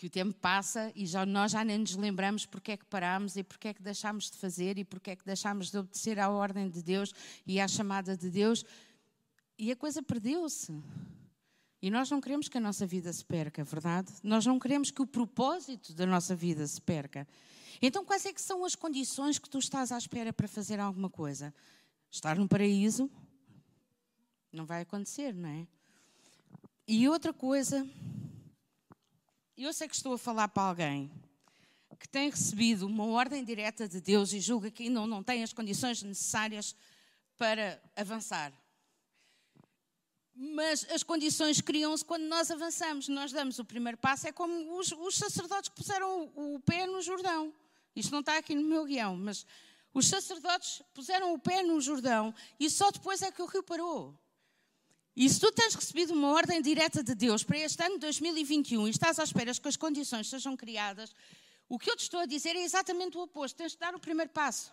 que 0.00 0.06
o 0.06 0.10
tempo 0.10 0.32
passa 0.32 0.90
e 0.96 1.04
já, 1.04 1.26
nós 1.26 1.52
já 1.52 1.62
nem 1.62 1.76
nos 1.76 1.94
lembramos 1.94 2.46
porque 2.46 2.72
é 2.72 2.76
que 2.76 2.86
parámos 2.86 3.36
e 3.36 3.44
porque 3.44 3.68
é 3.68 3.74
que 3.74 3.82
deixámos 3.82 4.30
de 4.30 4.38
fazer 4.38 4.78
e 4.78 4.84
porque 4.84 5.10
é 5.10 5.16
que 5.16 5.26
deixámos 5.26 5.70
de 5.70 5.76
obedecer 5.76 6.18
à 6.18 6.30
ordem 6.30 6.70
de 6.70 6.82
Deus 6.82 7.12
e 7.46 7.60
à 7.60 7.68
chamada 7.68 8.16
de 8.16 8.30
Deus 8.30 8.64
e 9.58 9.70
a 9.70 9.76
coisa 9.76 10.02
perdeu-se. 10.02 10.72
E 11.82 11.90
nós 11.90 12.10
não 12.10 12.18
queremos 12.18 12.48
que 12.48 12.56
a 12.56 12.60
nossa 12.60 12.86
vida 12.86 13.12
se 13.12 13.22
perca, 13.22 13.62
verdade? 13.62 14.10
Nós 14.22 14.46
não 14.46 14.58
queremos 14.58 14.90
que 14.90 15.02
o 15.02 15.06
propósito 15.06 15.92
da 15.92 16.06
nossa 16.06 16.34
vida 16.34 16.66
se 16.66 16.80
perca. 16.80 17.28
Então, 17.82 18.02
quais 18.02 18.24
é 18.24 18.32
que 18.32 18.40
são 18.40 18.64
as 18.64 18.74
condições 18.74 19.38
que 19.38 19.50
tu 19.50 19.58
estás 19.58 19.92
à 19.92 19.98
espera 19.98 20.32
para 20.32 20.48
fazer 20.48 20.80
alguma 20.80 21.10
coisa? 21.10 21.54
Estar 22.10 22.38
no 22.38 22.48
paraíso, 22.48 23.10
Não 24.50 24.64
vai 24.64 24.80
acontecer, 24.80 25.34
não 25.34 25.48
é? 25.48 25.66
E 26.92 27.08
outra 27.08 27.32
coisa, 27.32 27.88
eu 29.56 29.72
sei 29.72 29.86
que 29.86 29.94
estou 29.94 30.14
a 30.14 30.18
falar 30.18 30.48
para 30.48 30.64
alguém 30.64 31.08
que 32.00 32.08
tem 32.08 32.28
recebido 32.28 32.84
uma 32.84 33.06
ordem 33.06 33.44
direta 33.44 33.88
de 33.88 34.00
Deus 34.00 34.32
e 34.32 34.40
julga 34.40 34.72
que 34.72 34.82
ainda 34.82 35.06
não 35.06 35.22
tem 35.22 35.44
as 35.44 35.52
condições 35.52 36.02
necessárias 36.02 36.74
para 37.38 37.80
avançar. 37.94 38.52
Mas 40.34 40.84
as 40.90 41.04
condições 41.04 41.60
criam-se 41.60 42.04
quando 42.04 42.24
nós 42.24 42.50
avançamos, 42.50 43.06
nós 43.06 43.30
damos 43.30 43.60
o 43.60 43.64
primeiro 43.64 43.96
passo. 43.96 44.26
É 44.26 44.32
como 44.32 44.76
os, 44.76 44.90
os 44.90 45.14
sacerdotes 45.14 45.68
que 45.68 45.76
puseram 45.76 46.28
o, 46.34 46.56
o 46.56 46.60
pé 46.60 46.88
no 46.88 47.00
Jordão. 47.00 47.54
Isto 47.94 48.10
não 48.10 48.18
está 48.18 48.36
aqui 48.36 48.56
no 48.56 48.66
meu 48.66 48.84
guião, 48.84 49.16
mas 49.16 49.46
os 49.94 50.08
sacerdotes 50.08 50.82
puseram 50.92 51.34
o 51.34 51.38
pé 51.38 51.62
no 51.62 51.80
Jordão 51.80 52.34
e 52.58 52.68
só 52.68 52.90
depois 52.90 53.22
é 53.22 53.30
que 53.30 53.42
o 53.42 53.46
rio 53.46 53.62
parou. 53.62 54.19
E 55.16 55.28
se 55.28 55.40
tu 55.40 55.50
tens 55.52 55.74
recebido 55.74 56.12
uma 56.12 56.30
ordem 56.32 56.62
direta 56.62 57.02
de 57.02 57.14
Deus 57.14 57.42
para 57.42 57.58
este 57.58 57.82
ano 57.82 57.98
2021 57.98 58.86
e 58.86 58.90
estás 58.90 59.18
à 59.18 59.24
espera 59.24 59.52
que 59.52 59.68
as 59.68 59.76
condições 59.76 60.28
sejam 60.28 60.56
criadas, 60.56 61.14
o 61.68 61.78
que 61.78 61.90
eu 61.90 61.96
te 61.96 62.02
estou 62.02 62.20
a 62.20 62.26
dizer 62.26 62.56
é 62.56 62.62
exatamente 62.62 63.16
o 63.16 63.22
oposto. 63.22 63.56
Tens 63.56 63.72
de 63.72 63.78
dar 63.78 63.94
o 63.94 64.00
primeiro 64.00 64.30
passo. 64.30 64.72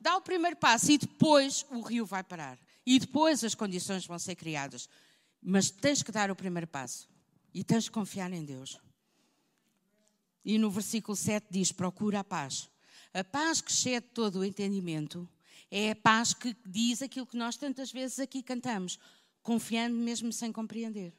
Dá 0.00 0.16
o 0.16 0.20
primeiro 0.20 0.56
passo 0.56 0.92
e 0.92 0.98
depois 0.98 1.64
o 1.70 1.80
rio 1.80 2.04
vai 2.04 2.22
parar. 2.22 2.58
E 2.84 2.98
depois 2.98 3.42
as 3.42 3.54
condições 3.54 4.06
vão 4.06 4.18
ser 4.18 4.34
criadas. 4.34 4.88
Mas 5.42 5.70
tens 5.70 6.02
que 6.02 6.12
dar 6.12 6.30
o 6.30 6.36
primeiro 6.36 6.66
passo. 6.66 7.08
E 7.54 7.64
tens 7.64 7.84
de 7.84 7.90
confiar 7.90 8.32
em 8.32 8.44
Deus. 8.44 8.78
E 10.44 10.58
no 10.58 10.70
versículo 10.70 11.16
7 11.16 11.46
diz: 11.50 11.72
Procura 11.72 12.20
a 12.20 12.24
paz. 12.24 12.68
A 13.12 13.24
paz 13.24 13.60
que 13.60 13.70
excede 13.70 14.06
todo 14.14 14.40
o 14.40 14.44
entendimento 14.44 15.28
é 15.70 15.90
a 15.90 15.96
paz 15.96 16.32
que 16.32 16.56
diz 16.66 17.02
aquilo 17.02 17.26
que 17.26 17.36
nós 17.36 17.56
tantas 17.56 17.90
vezes 17.90 18.18
aqui 18.18 18.42
cantamos, 18.42 18.98
confiando 19.42 19.96
mesmo 19.96 20.32
sem 20.32 20.52
compreender. 20.52 21.12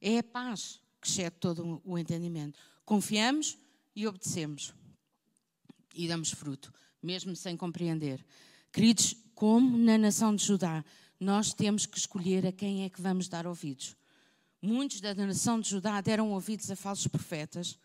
É 0.00 0.18
a 0.18 0.22
paz 0.22 0.80
que 1.00 1.08
excede 1.08 1.36
todo 1.38 1.80
o 1.84 1.98
entendimento. 1.98 2.58
Confiamos 2.84 3.58
e 3.94 4.06
obedecemos. 4.06 4.74
E 5.94 6.06
damos 6.06 6.30
fruto, 6.30 6.72
mesmo 7.02 7.34
sem 7.34 7.56
compreender. 7.56 8.24
Queridos, 8.72 9.16
como 9.34 9.76
na 9.76 9.98
nação 9.98 10.34
de 10.34 10.44
Judá, 10.44 10.84
nós 11.18 11.52
temos 11.52 11.86
que 11.86 11.98
escolher 11.98 12.46
a 12.46 12.52
quem 12.52 12.84
é 12.84 12.88
que 12.88 13.00
vamos 13.00 13.28
dar 13.28 13.46
ouvidos. 13.46 13.96
Muitos 14.62 15.00
da 15.00 15.14
nação 15.14 15.60
de 15.60 15.68
Judá 15.68 16.00
deram 16.00 16.32
ouvidos 16.32 16.70
a 16.70 16.76
falsos 16.76 17.06
profetas 17.06 17.78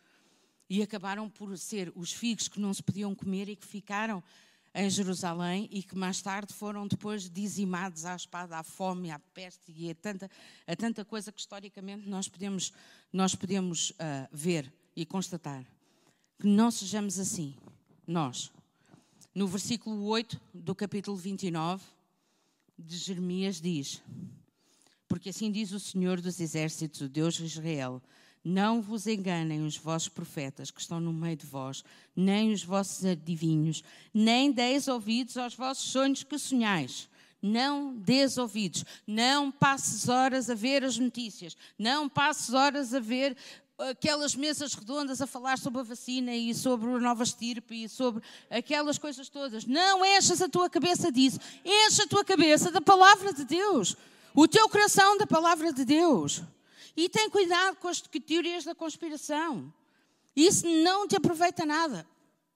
e 0.69 0.81
acabaram 0.81 1.29
por 1.29 1.57
ser 1.57 1.91
os 1.95 2.11
figos 2.11 2.47
que 2.47 2.59
não 2.59 2.73
se 2.73 2.83
podiam 2.83 3.15
comer 3.15 3.49
e 3.49 3.55
que 3.55 3.65
ficaram 3.65 4.23
em 4.75 4.89
Jerusalém 4.89 5.69
e 5.71 5.81
que 5.81 5.95
mais 5.95 6.21
tarde 6.21 6.53
foram 6.53 6.85
depois 6.85 7.29
dizimados 7.29 8.03
à 8.03 8.13
espada, 8.13 8.57
à 8.57 8.63
fome, 8.63 9.09
à 9.09 9.17
peste 9.17 9.71
e 9.71 9.89
a 9.89 9.95
tanta, 9.95 10.29
a 10.67 10.75
tanta 10.75 11.05
coisa 11.05 11.31
que 11.31 11.39
historicamente 11.39 12.09
nós 12.09 12.27
podemos, 12.27 12.73
nós 13.11 13.33
podemos 13.33 13.91
uh, 13.91 13.95
ver 14.33 14.71
e 14.93 15.05
constatar. 15.05 15.65
Que 16.37 16.45
não 16.45 16.69
sejamos 16.69 17.17
assim, 17.17 17.55
nós. 18.05 18.51
No 19.33 19.47
versículo 19.47 20.03
8 20.07 20.41
do 20.53 20.75
capítulo 20.75 21.15
29 21.15 21.81
de 22.77 22.97
Jeremias 22.97 23.61
diz: 23.61 24.03
Porque 25.07 25.29
assim 25.29 25.49
diz 25.49 25.71
o 25.71 25.79
Senhor 25.79 26.19
dos 26.19 26.41
Exércitos, 26.41 26.99
o 26.99 27.07
Deus 27.07 27.35
de 27.35 27.45
Israel 27.45 28.01
não 28.45 28.79
vos 28.79 29.07
enganem 29.07 29.65
os 29.65 29.75
vossos 29.75 30.07
profetas 30.07 30.69
que 30.69 30.79
estão 30.79 30.99
no 30.99 31.11
meio 31.11 31.35
de 31.35 31.47
vós, 31.47 31.83
nem 32.15 32.53
os 32.53 32.63
vossos 32.63 33.03
adivinhos, 33.03 33.83
nem 34.13 34.51
deis 34.51 34.87
ouvidos 34.87 35.35
aos 35.35 35.55
vossos 35.55 35.91
sonhos 35.91 36.21
que 36.21 36.37
sonhais. 36.37 37.09
Não 37.41 37.95
des 37.97 38.37
ouvidos, 38.37 38.85
não 39.05 39.51
passes 39.51 40.07
horas 40.07 40.49
a 40.49 40.55
ver 40.55 40.83
as 40.83 40.97
notícias, 40.97 41.57
não 41.77 42.07
passes 42.07 42.53
horas 42.53 42.93
a 42.93 42.99
ver 42.99 43.35
aquelas 43.77 44.35
mesas 44.35 44.73
redondas 44.73 45.21
a 45.21 45.27
falar 45.27 45.57
sobre 45.57 45.81
a 45.81 45.83
vacina 45.83 46.33
e 46.33 46.53
sobre 46.53 46.89
a 46.89 46.99
nova 46.99 47.23
estirpe 47.23 47.83
e 47.83 47.89
sobre 47.89 48.23
aquelas 48.49 48.97
coisas 48.97 49.27
todas. 49.27 49.65
Não 49.65 50.05
enchas 50.05 50.41
a 50.41 50.47
tua 50.47 50.69
cabeça 50.69 51.11
disso. 51.11 51.39
Enche 51.63 52.03
a 52.03 52.07
tua 52.07 52.23
cabeça 52.23 52.71
da 52.71 52.81
palavra 52.81 53.33
de 53.33 53.43
Deus. 53.43 53.95
O 54.33 54.47
teu 54.47 54.69
coração 54.69 55.17
da 55.17 55.27
palavra 55.27 55.73
de 55.73 55.83
Deus. 55.83 56.41
E 56.95 57.09
tem 57.09 57.29
cuidado 57.29 57.77
com 57.77 57.87
as 57.87 58.01
teorias 58.01 58.63
da 58.63 58.73
conspiração. 58.73 59.73
Isso 60.35 60.67
não 60.67 61.07
te 61.07 61.15
aproveita 61.15 61.65
nada. 61.65 62.07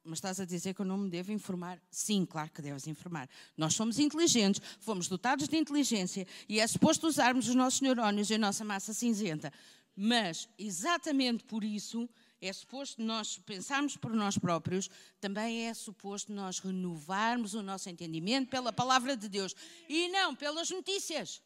Mas 0.04 0.17
estás 0.17 0.39
a 0.39 0.45
dizer 0.45 0.73
que 0.73 0.82
eu 0.82 0.86
não 0.86 0.97
me 0.97 1.10
devo 1.10 1.32
informar? 1.32 1.80
Sim, 1.91 2.25
claro 2.25 2.49
que 2.49 2.62
deves 2.62 2.88
informar. 2.88 3.30
Nós 3.58 3.73
somos 3.73 3.99
inteligentes, 3.99 4.62
fomos 4.80 5.08
dotados 5.08 5.47
de 5.47 5.58
inteligência 5.58 6.25
e 6.47 6.60
é 6.60 6.65
suposto 6.65 7.08
usarmos 7.08 7.47
os 7.47 7.56
nossos 7.56 7.82
neurónios 7.82 8.30
e 8.30 8.36
a 8.36 8.38
nossa 8.38 8.63
massa 8.63 8.93
cinzenta. 8.93 9.52
Mas, 9.95 10.47
exatamente 10.58 11.43
por 11.43 11.63
isso, 11.63 12.10
é 12.41 12.52
suposto 12.54 13.02
nós 13.04 13.38
pensarmos 13.38 13.97
por 13.97 14.13
nós 14.13 14.38
próprios, 14.38 14.89
também 15.19 15.67
é 15.67 15.73
suposto 15.73 16.32
nós 16.32 16.60
renovarmos 16.60 17.54
o 17.54 17.62
nosso 17.62 17.89
entendimento 17.89 18.49
pela 18.49 18.71
palavra 18.71 19.17
de 19.17 19.28
Deus 19.28 19.54
e 19.89 20.08
não 20.08 20.34
pelas 20.34 20.69
notícias. 20.69 21.41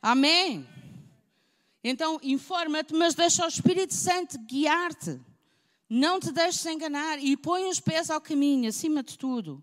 Amém. 0.00 0.66
Então, 1.88 2.18
informa-te, 2.20 2.92
mas 2.92 3.14
deixa 3.14 3.44
o 3.44 3.48
Espírito 3.48 3.94
Santo 3.94 4.36
guiar-te. 4.40 5.20
Não 5.88 6.18
te 6.18 6.32
deixes 6.32 6.66
enganar 6.66 7.16
e 7.22 7.36
põe 7.36 7.68
os 7.68 7.78
pés 7.78 8.10
ao 8.10 8.20
caminho, 8.20 8.68
acima 8.68 9.04
de 9.04 9.16
tudo. 9.16 9.62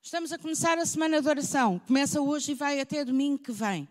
Estamos 0.00 0.30
a 0.30 0.38
começar 0.38 0.78
a 0.78 0.86
semana 0.86 1.20
de 1.20 1.28
oração. 1.28 1.80
Começa 1.80 2.20
hoje 2.20 2.52
e 2.52 2.54
vai 2.54 2.80
até 2.80 3.04
domingo 3.04 3.40
que 3.40 3.50
vem. 3.50 3.88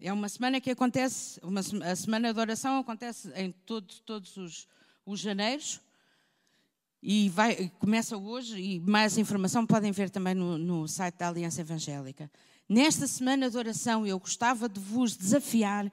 É 0.00 0.10
uma 0.10 0.30
semana 0.30 0.62
que 0.62 0.70
acontece, 0.70 1.38
uma, 1.42 1.60
a 1.60 1.94
semana 1.94 2.32
de 2.32 2.40
oração 2.40 2.78
acontece 2.78 3.30
em 3.36 3.52
todo, 3.52 3.86
todos 4.06 4.38
os, 4.38 4.66
os 5.04 5.20
janeiros 5.20 5.78
e 7.02 7.28
vai, 7.28 7.70
começa 7.78 8.16
hoje 8.16 8.58
e 8.58 8.80
mais 8.80 9.18
informação 9.18 9.66
podem 9.66 9.92
ver 9.92 10.08
também 10.08 10.34
no, 10.34 10.56
no 10.56 10.88
site 10.88 11.16
da 11.16 11.28
Aliança 11.28 11.60
Evangélica. 11.60 12.30
Nesta 12.72 13.04
semana 13.08 13.50
de 13.50 13.58
oração, 13.58 14.06
eu 14.06 14.16
gostava 14.16 14.68
de 14.68 14.78
vos 14.78 15.16
desafiar 15.16 15.90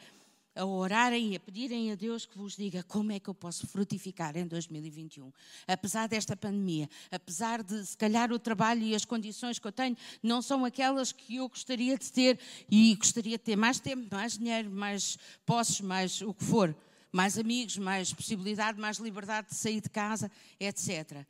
a 0.55 0.63
orarem 0.63 1.33
e 1.33 1.35
a 1.35 1.39
pedirem 1.39 1.91
a 1.91 1.95
Deus 1.95 2.23
que 2.23 2.37
vos 2.37 2.55
diga 2.55 2.83
como 2.83 3.11
é 3.11 3.19
que 3.19 3.27
eu 3.27 3.33
posso 3.33 3.65
frutificar 3.65 4.37
em 4.37 4.45
2021. 4.45 5.33
Apesar 5.67 6.07
desta 6.07 6.37
pandemia, 6.37 6.87
apesar 7.09 7.63
de 7.63 7.83
se 7.83 7.97
calhar 7.97 8.31
o 8.31 8.37
trabalho 8.37 8.83
e 8.83 8.93
as 8.93 9.05
condições 9.05 9.57
que 9.57 9.65
eu 9.65 9.71
tenho 9.71 9.97
não 10.21 10.39
são 10.39 10.63
aquelas 10.63 11.11
que 11.11 11.37
eu 11.37 11.49
gostaria 11.49 11.97
de 11.97 12.11
ter 12.11 12.39
e 12.69 12.93
gostaria 12.93 13.39
de 13.39 13.43
ter 13.43 13.55
mais 13.55 13.79
tempo, 13.79 14.07
mais 14.11 14.37
dinheiro, 14.37 14.69
mais 14.69 15.17
posses, 15.47 15.81
mais 15.81 16.21
o 16.21 16.31
que 16.31 16.43
for, 16.43 16.75
mais 17.11 17.39
amigos, 17.39 17.79
mais 17.79 18.13
possibilidade, 18.13 18.79
mais 18.79 18.97
liberdade 18.99 19.47
de 19.49 19.55
sair 19.55 19.81
de 19.81 19.89
casa, 19.89 20.29
etc. 20.59 21.25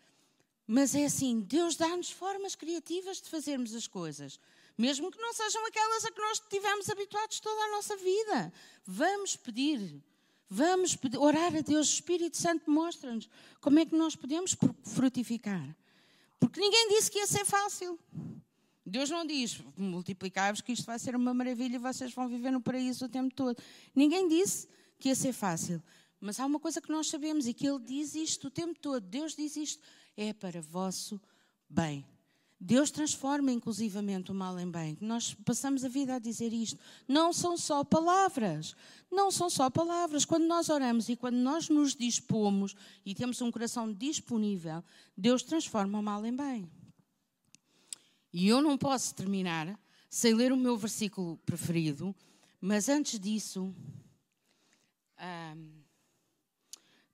Mas 0.68 0.94
é 0.94 1.06
assim, 1.06 1.40
Deus 1.40 1.78
dá-nos 1.78 2.12
formas 2.12 2.54
criativas 2.54 3.22
de 3.22 3.30
fazermos 3.30 3.74
as 3.74 3.88
coisas 3.88 4.38
mesmo 4.78 5.12
que 5.12 5.20
não 5.20 5.34
sejam 5.34 5.66
aquelas 5.66 6.06
a 6.06 6.12
que 6.12 6.22
nós 6.22 6.40
estivemos 6.40 6.90
habituados 6.90 7.40
toda 7.40 7.62
a 7.64 7.72
nossa 7.72 7.98
vida. 7.98 8.54
Vamos 8.86 9.36
pedir, 9.36 10.04
vamos 10.50 10.96
pedir, 10.96 11.18
orar 11.18 11.56
a 11.56 11.62
Deus, 11.62 11.90
o 11.90 11.94
Espírito 11.94 12.38
Santo 12.38 12.70
mostra-nos 12.70 13.30
como 13.60 13.80
é 13.80 13.86
que 13.86 13.96
nós 13.96 14.16
podemos 14.16 14.56
frutificar. 14.84 15.76
Porque 16.40 16.60
ninguém 16.60 16.90
disse 16.90 17.10
que 17.10 17.18
ia 17.18 17.28
ser 17.28 17.46
fácil. 17.46 18.00
Deus 18.86 19.10
não 19.10 19.26
diz, 19.26 19.60
multiplicai-vos 19.76 20.62
que 20.62 20.72
isto 20.72 20.86
vai 20.86 20.98
ser 20.98 21.16
uma 21.16 21.34
maravilha 21.34 21.76
e 21.76 21.80
vocês 21.80 22.14
vão 22.14 22.30
viver 22.30 22.52
no 22.52 22.62
paraíso 22.62 23.06
o 23.06 23.10
tempo 23.10 23.34
todo. 23.34 23.62
Ninguém 23.94 24.28
disse 24.28 24.68
que 25.00 25.10
ia 25.10 25.16
ser 25.16 25.34
fácil. 25.34 25.82
Mas 26.20 26.40
há 26.40 26.46
uma 26.46 26.60
coisa 26.60 26.82
que 26.82 26.92
nós 26.92 27.08
sabemos 27.10 27.48
e 27.48 27.54
que 27.54 27.68
Ele 27.68 27.80
diz 27.80 28.16
isto 28.16 28.48
o 28.48 28.52
tempo 28.52 28.80
todo. 28.80 29.02
Deus 29.02 29.36
diz 29.36 29.56
isto, 29.56 29.84
é 30.16 30.34
para 30.34 30.62
vosso 30.62 31.20
bem. 31.70 32.06
Deus 32.60 32.90
transforma 32.90 33.52
inclusivamente 33.52 34.32
o 34.32 34.36
mal 34.36 34.60
em 34.60 34.70
bem. 34.70 34.98
Nós 35.00 35.34
passamos 35.34 35.86
a 35.86 35.90
vida 35.90 36.16
a 36.16 36.20
dizer 36.20 36.52
isto. 36.52 36.80
Não 37.08 37.32
são 37.32 37.56
só 37.56 37.84
palavras. 37.84 38.76
Não 39.12 39.30
são 39.30 39.50
só 39.50 39.70
palavras. 39.70 40.26
Quando 40.26 40.46
nós 40.46 40.68
oramos 40.70 41.08
e 41.08 41.16
quando 41.16 41.36
nós 41.36 41.70
nos 41.70 41.96
dispomos 41.96 42.76
e 43.06 43.14
temos 43.14 43.42
um 43.42 43.52
coração 43.52 43.94
disponível, 43.94 44.84
Deus 45.16 45.44
transforma 45.44 46.00
o 46.00 46.04
mal 46.04 46.26
em 46.26 46.36
bem. 46.36 46.70
E 48.34 48.48
eu 48.48 48.60
não 48.60 48.78
posso 48.78 49.14
terminar 49.14 49.80
sem 50.10 50.34
ler 50.34 50.52
o 50.52 50.58
meu 50.58 50.78
versículo 50.78 51.38
preferido, 51.46 52.16
mas 52.60 52.90
antes 52.90 53.20
disso, 53.20 53.74
hum, 55.20 55.82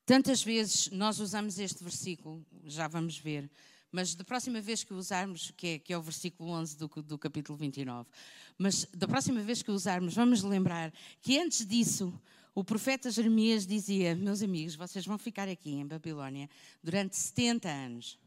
tantas 0.05 0.41
vezes 0.41 0.89
nós 0.91 1.19
usamos 1.19 1.59
este 1.59 1.83
versículo, 1.83 2.45
já 2.65 2.87
vamos 2.87 3.17
ver 3.17 3.49
mas 3.93 4.15
da 4.15 4.23
próxima 4.23 4.59
vez 4.59 4.83
que 4.83 4.91
usarmos, 4.91 5.51
que 5.55 5.67
é, 5.67 5.79
que 5.79 5.93
é 5.93 5.97
o 5.97 6.01
versículo 6.01 6.49
11 6.49 6.77
do, 6.77 6.87
do 6.87 7.15
capítulo 7.15 7.55
29, 7.55 8.09
mas 8.57 8.85
da 8.91 9.07
próxima 9.07 9.41
vez 9.41 9.61
que 9.61 9.69
usarmos, 9.69 10.15
vamos 10.15 10.41
lembrar 10.41 10.91
que 11.21 11.37
antes 11.37 11.63
disso, 11.63 12.11
o 12.55 12.63
profeta 12.63 13.11
Jeremias 13.11 13.67
dizia: 13.67 14.15
Meus 14.15 14.41
amigos, 14.41 14.73
vocês 14.73 15.05
vão 15.05 15.19
ficar 15.19 15.47
aqui 15.47 15.69
em 15.69 15.85
Babilónia 15.85 16.49
durante 16.81 17.15
70 17.15 17.69
anos. 17.69 18.19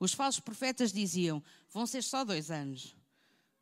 Os 0.00 0.12
falsos 0.12 0.40
profetas 0.40 0.92
diziam: 0.92 1.40
Vão 1.70 1.86
ser 1.86 2.02
só 2.02 2.24
dois 2.24 2.50
anos. 2.50 2.96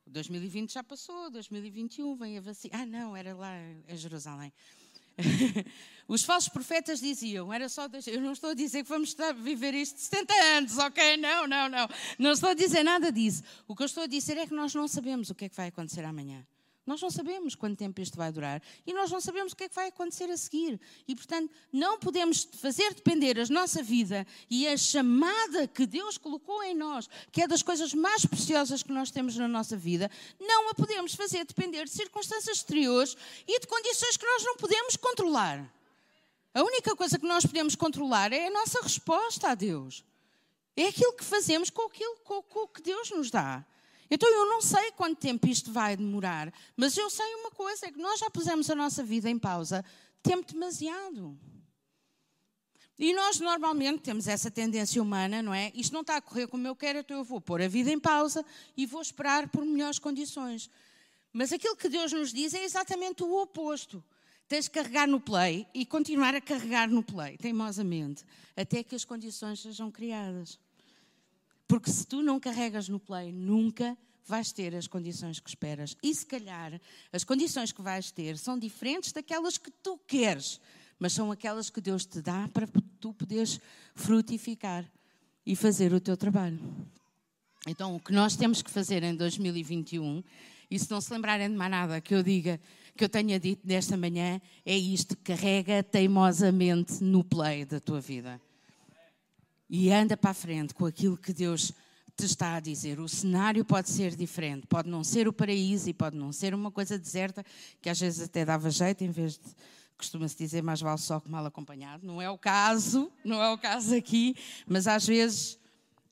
2020 0.06 0.72
já 0.72 0.82
passou, 0.82 1.30
2021 1.30 2.16
vem 2.16 2.38
a 2.38 2.40
vacina. 2.40 2.78
Ah, 2.78 2.86
não, 2.86 3.14
era 3.14 3.34
lá 3.34 3.54
em 3.86 3.96
Jerusalém. 3.96 4.50
Os 6.08 6.24
falsos 6.24 6.48
profetas 6.48 7.00
diziam, 7.00 7.52
era 7.52 7.68
só, 7.68 7.86
eu 8.06 8.20
não 8.20 8.32
estou 8.32 8.50
a 8.50 8.54
dizer 8.54 8.82
que 8.82 8.88
vamos 8.88 9.16
viver 9.42 9.72
isto 9.72 9.98
70 9.98 10.34
anos, 10.56 10.78
ok? 10.78 11.16
Não, 11.16 11.46
não, 11.46 11.68
não. 11.68 11.88
Não 12.18 12.32
estou 12.32 12.50
a 12.50 12.54
dizer 12.54 12.82
nada 12.82 13.10
disso. 13.10 13.42
O 13.66 13.74
que 13.74 13.82
eu 13.82 13.86
estou 13.86 14.02
a 14.02 14.06
dizer 14.06 14.36
é 14.36 14.46
que 14.46 14.54
nós 14.54 14.74
não 14.74 14.86
sabemos 14.88 15.30
o 15.30 15.34
que 15.34 15.46
é 15.46 15.48
que 15.48 15.56
vai 15.56 15.68
acontecer 15.68 16.04
amanhã. 16.04 16.44
Nós 16.84 17.00
não 17.00 17.10
sabemos 17.10 17.54
quanto 17.54 17.78
tempo 17.78 18.00
isto 18.00 18.16
vai 18.16 18.32
durar 18.32 18.60
e 18.84 18.92
nós 18.92 19.10
não 19.10 19.20
sabemos 19.20 19.52
o 19.52 19.56
que 19.56 19.64
é 19.64 19.68
que 19.68 19.74
vai 19.74 19.88
acontecer 19.88 20.28
a 20.30 20.36
seguir. 20.36 20.80
E, 21.06 21.14
portanto, 21.14 21.52
não 21.72 21.96
podemos 21.98 22.42
fazer 22.54 22.92
depender 22.92 23.38
a 23.38 23.46
nossa 23.46 23.82
vida 23.82 24.26
e 24.50 24.66
a 24.66 24.76
chamada 24.76 25.68
que 25.68 25.86
Deus 25.86 26.18
colocou 26.18 26.60
em 26.64 26.74
nós, 26.74 27.08
que 27.30 27.42
é 27.42 27.46
das 27.46 27.62
coisas 27.62 27.94
mais 27.94 28.26
preciosas 28.26 28.82
que 28.82 28.92
nós 28.92 29.12
temos 29.12 29.36
na 29.36 29.46
nossa 29.46 29.76
vida, 29.76 30.10
não 30.40 30.70
a 30.70 30.74
podemos 30.74 31.14
fazer 31.14 31.44
depender 31.44 31.84
de 31.84 31.90
circunstâncias 31.90 32.56
exteriores 32.56 33.16
e 33.46 33.60
de 33.60 33.66
condições 33.68 34.16
que 34.16 34.26
nós 34.26 34.42
não 34.42 34.56
podemos 34.56 34.96
controlar. 34.96 35.72
A 36.52 36.62
única 36.62 36.96
coisa 36.96 37.18
que 37.18 37.26
nós 37.26 37.46
podemos 37.46 37.76
controlar 37.76 38.32
é 38.32 38.48
a 38.48 38.50
nossa 38.50 38.82
resposta 38.82 39.50
a 39.50 39.54
Deus. 39.54 40.04
É 40.76 40.88
aquilo 40.88 41.12
que 41.12 41.24
fazemos 41.24 41.70
com, 41.70 41.82
aquilo, 41.82 42.16
com, 42.24 42.42
com 42.42 42.66
que 42.66 42.82
Deus 42.82 43.10
nos 43.10 43.30
dá. 43.30 43.64
Então 44.14 44.30
eu 44.30 44.44
não 44.44 44.60
sei 44.60 44.92
quanto 44.92 45.18
tempo 45.18 45.48
isto 45.48 45.72
vai 45.72 45.96
demorar, 45.96 46.52
mas 46.76 46.94
eu 46.98 47.08
sei 47.08 47.34
uma 47.36 47.50
coisa: 47.50 47.86
é 47.86 47.90
que 47.90 47.98
nós 47.98 48.20
já 48.20 48.28
pusemos 48.28 48.68
a 48.68 48.74
nossa 48.74 49.02
vida 49.02 49.30
em 49.30 49.38
pausa 49.38 49.82
tempo 50.22 50.52
demasiado. 50.52 51.34
E 52.98 53.14
nós 53.14 53.40
normalmente 53.40 54.02
temos 54.02 54.28
essa 54.28 54.50
tendência 54.50 55.02
humana, 55.02 55.42
não 55.42 55.54
é? 55.54 55.72
Isto 55.74 55.94
não 55.94 56.02
está 56.02 56.18
a 56.18 56.20
correr 56.20 56.46
como 56.46 56.66
eu 56.66 56.76
quero, 56.76 56.98
então 56.98 57.16
eu 57.16 57.24
vou 57.24 57.40
pôr 57.40 57.62
a 57.62 57.68
vida 57.68 57.90
em 57.90 57.98
pausa 57.98 58.44
e 58.76 58.84
vou 58.84 59.00
esperar 59.00 59.48
por 59.48 59.64
melhores 59.64 59.98
condições. 59.98 60.68
Mas 61.32 61.50
aquilo 61.50 61.74
que 61.74 61.88
Deus 61.88 62.12
nos 62.12 62.34
diz 62.34 62.52
é 62.52 62.62
exatamente 62.62 63.22
o 63.22 63.40
oposto. 63.40 64.04
Tens 64.46 64.66
de 64.66 64.72
carregar 64.72 65.08
no 65.08 65.20
play 65.20 65.66
e 65.72 65.86
continuar 65.86 66.34
a 66.34 66.40
carregar 66.40 66.86
no 66.86 67.02
play, 67.02 67.38
teimosamente, 67.38 68.26
até 68.54 68.84
que 68.84 68.94
as 68.94 69.06
condições 69.06 69.62
sejam 69.62 69.90
criadas. 69.90 70.58
Porque 71.72 71.90
se 71.90 72.06
tu 72.06 72.20
não 72.20 72.38
carregas 72.38 72.86
no 72.86 73.00
play, 73.00 73.32
nunca 73.32 73.96
vais 74.26 74.52
ter 74.52 74.74
as 74.74 74.86
condições 74.86 75.40
que 75.40 75.48
esperas. 75.48 75.96
E 76.02 76.14
se 76.14 76.26
calhar 76.26 76.78
as 77.10 77.24
condições 77.24 77.72
que 77.72 77.80
vais 77.80 78.10
ter 78.10 78.36
são 78.36 78.58
diferentes 78.58 79.10
daquelas 79.10 79.56
que 79.56 79.70
tu 79.70 79.96
queres, 80.06 80.60
mas 80.98 81.14
são 81.14 81.32
aquelas 81.32 81.70
que 81.70 81.80
Deus 81.80 82.04
te 82.04 82.20
dá 82.20 82.46
para 82.52 82.68
tu 83.00 83.14
poderes 83.14 83.58
frutificar 83.94 84.84
e 85.46 85.56
fazer 85.56 85.94
o 85.94 86.00
teu 86.00 86.14
trabalho. 86.14 86.60
Então, 87.66 87.96
o 87.96 88.00
que 88.00 88.12
nós 88.12 88.36
temos 88.36 88.60
que 88.60 88.70
fazer 88.70 89.02
em 89.02 89.16
2021, 89.16 90.22
e 90.70 90.78
se 90.78 90.90
não 90.90 91.00
se 91.00 91.10
lembrarem 91.10 91.48
de 91.48 91.56
mais 91.56 91.70
nada 91.70 92.02
que 92.02 92.14
eu 92.14 92.22
diga, 92.22 92.60
que 92.94 93.02
eu 93.02 93.08
tenha 93.08 93.40
dito 93.40 93.66
nesta 93.66 93.96
manhã, 93.96 94.38
é 94.66 94.76
isto: 94.76 95.16
carrega 95.24 95.82
teimosamente 95.82 97.02
no 97.02 97.24
play 97.24 97.64
da 97.64 97.80
tua 97.80 97.98
vida 97.98 98.38
e 99.74 99.90
anda 99.90 100.18
para 100.18 100.32
a 100.32 100.34
frente 100.34 100.74
com 100.74 100.84
aquilo 100.84 101.16
que 101.16 101.32
Deus 101.32 101.72
te 102.14 102.26
está 102.26 102.56
a 102.56 102.60
dizer. 102.60 103.00
O 103.00 103.08
cenário 103.08 103.64
pode 103.64 103.88
ser 103.88 104.14
diferente, 104.14 104.66
pode 104.66 104.86
não 104.86 105.02
ser 105.02 105.26
o 105.26 105.32
paraíso 105.32 105.88
e 105.88 105.94
pode 105.94 106.14
não 106.14 106.30
ser 106.30 106.54
uma 106.54 106.70
coisa 106.70 106.98
deserta, 106.98 107.42
que 107.80 107.88
às 107.88 107.98
vezes 107.98 108.20
até 108.20 108.44
dava 108.44 108.68
jeito, 108.68 109.02
em 109.02 109.10
vez 109.10 109.38
de, 109.38 109.48
costuma-se 109.96 110.36
dizer, 110.36 110.62
mais 110.62 110.82
vale 110.82 110.98
só 110.98 111.18
que 111.18 111.30
mal 111.30 111.46
acompanhado. 111.46 112.06
Não 112.06 112.20
é 112.20 112.28
o 112.28 112.36
caso, 112.36 113.10
não 113.24 113.42
é 113.42 113.50
o 113.50 113.56
caso 113.56 113.94
aqui, 113.94 114.36
mas 114.66 114.86
às 114.86 115.06
vezes 115.06 115.58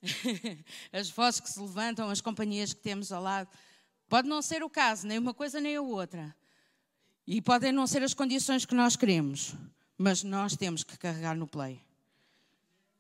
as 0.91 1.11
vozes 1.11 1.41
que 1.41 1.51
se 1.51 1.61
levantam, 1.61 2.09
as 2.09 2.23
companhias 2.23 2.73
que 2.73 2.81
temos 2.81 3.13
ao 3.13 3.23
lado, 3.23 3.51
pode 4.09 4.27
não 4.27 4.41
ser 4.41 4.63
o 4.63 4.71
caso, 4.71 5.07
nem 5.07 5.19
uma 5.19 5.35
coisa 5.35 5.61
nem 5.61 5.77
a 5.77 5.83
outra. 5.83 6.35
E 7.27 7.43
podem 7.43 7.73
não 7.73 7.87
ser 7.87 8.03
as 8.03 8.15
condições 8.15 8.65
que 8.65 8.75
nós 8.75 8.97
queremos, 8.97 9.55
mas 9.99 10.23
nós 10.23 10.57
temos 10.57 10.83
que 10.83 10.97
carregar 10.97 11.37
no 11.37 11.47
play. 11.47 11.90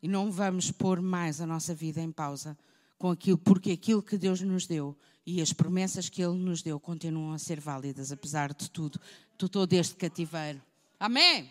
E 0.02 0.08
não 0.08 0.30
vamos 0.30 0.70
pôr 0.70 1.00
mais 1.00 1.40
a 1.40 1.46
nossa 1.46 1.74
vida 1.74 2.00
em 2.00 2.10
pausa 2.10 2.56
com 2.98 3.10
aquilo, 3.10 3.38
porque 3.38 3.72
aquilo 3.72 4.02
que 4.02 4.18
Deus 4.18 4.40
nos 4.40 4.66
deu 4.66 4.96
e 5.24 5.40
as 5.40 5.52
promessas 5.52 6.08
que 6.08 6.22
Ele 6.22 6.36
nos 6.36 6.62
deu 6.62 6.78
continuam 6.80 7.32
a 7.32 7.38
ser 7.38 7.60
válidas, 7.60 8.12
apesar 8.12 8.52
de 8.52 8.70
tudo, 8.70 9.00
de 9.38 9.48
todo 9.48 9.72
este 9.72 9.94
cativeiro. 9.94 10.60
Amém? 10.98 11.50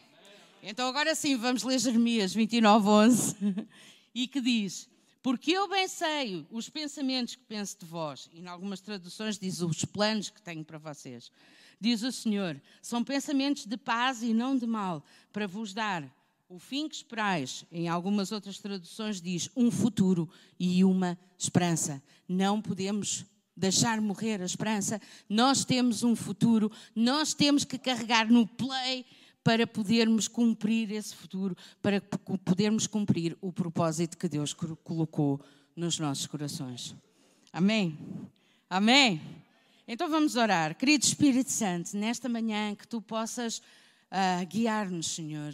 Então 0.61 0.87
agora 0.87 1.15
sim, 1.15 1.35
vamos 1.37 1.63
ler 1.63 1.79
Jeremias 1.79 2.33
29, 2.33 2.87
11, 2.87 3.35
e 4.13 4.27
que 4.27 4.41
diz, 4.41 4.89
porque 5.23 5.51
eu 5.51 5.67
bem 5.67 5.87
sei 5.87 6.45
os 6.51 6.69
pensamentos 6.69 7.35
que 7.35 7.43
penso 7.43 7.79
de 7.79 7.85
vós, 7.85 8.29
e 8.33 8.41
em 8.41 8.47
algumas 8.47 8.81
traduções 8.81 9.39
diz 9.39 9.61
os 9.61 9.85
planos 9.85 10.29
que 10.29 10.41
tenho 10.41 10.63
para 10.63 10.77
vocês. 10.77 11.31
Diz 11.79 12.03
o 12.03 12.11
Senhor, 12.11 12.61
são 12.81 13.03
pensamentos 13.03 13.65
de 13.65 13.77
paz 13.77 14.21
e 14.21 14.33
não 14.33 14.57
de 14.57 14.67
mal, 14.67 15.03
para 15.31 15.47
vos 15.47 15.73
dar 15.73 16.03
o 16.49 16.57
fim 16.57 16.89
que 16.89 16.95
esperais, 16.95 17.63
em 17.71 17.87
algumas 17.87 18.31
outras 18.31 18.57
traduções, 18.57 19.21
diz 19.21 19.49
um 19.55 19.69
futuro 19.69 20.27
e 20.59 20.83
uma 20.83 21.17
esperança. 21.37 22.01
Não 22.27 22.59
podemos 22.59 23.23
deixar 23.55 24.01
morrer 24.01 24.41
a 24.41 24.45
esperança. 24.45 24.99
Nós 25.29 25.63
temos 25.63 26.03
um 26.03 26.15
futuro, 26.15 26.71
nós 26.95 27.35
temos 27.35 27.63
que 27.63 27.77
carregar 27.77 28.27
no 28.31 28.47
play 28.47 29.05
para 29.43 29.67
podermos 29.67 30.27
cumprir 30.27 30.91
esse 30.91 31.15
futuro, 31.15 31.55
para 31.83 32.01
podermos 32.43 32.87
cumprir 32.87 33.37
o 33.39 33.53
propósito 33.53 34.17
que 34.17 34.27
Deus 34.27 34.51
colocou 34.83 35.39
nos 35.75 35.99
nossos 35.99 36.25
corações. 36.25 36.95
Amém? 37.53 37.95
Amém? 38.67 39.21
Então 39.87 40.09
vamos 40.09 40.35
orar. 40.35 40.75
Querido 40.75 41.05
Espírito 41.05 41.51
Santo, 41.51 41.95
nesta 41.95 42.27
manhã 42.27 42.73
que 42.73 42.87
tu 42.87 43.01
possas 43.01 43.59
uh, 43.59 44.45
guiar-nos, 44.47 45.07
Senhor 45.07 45.53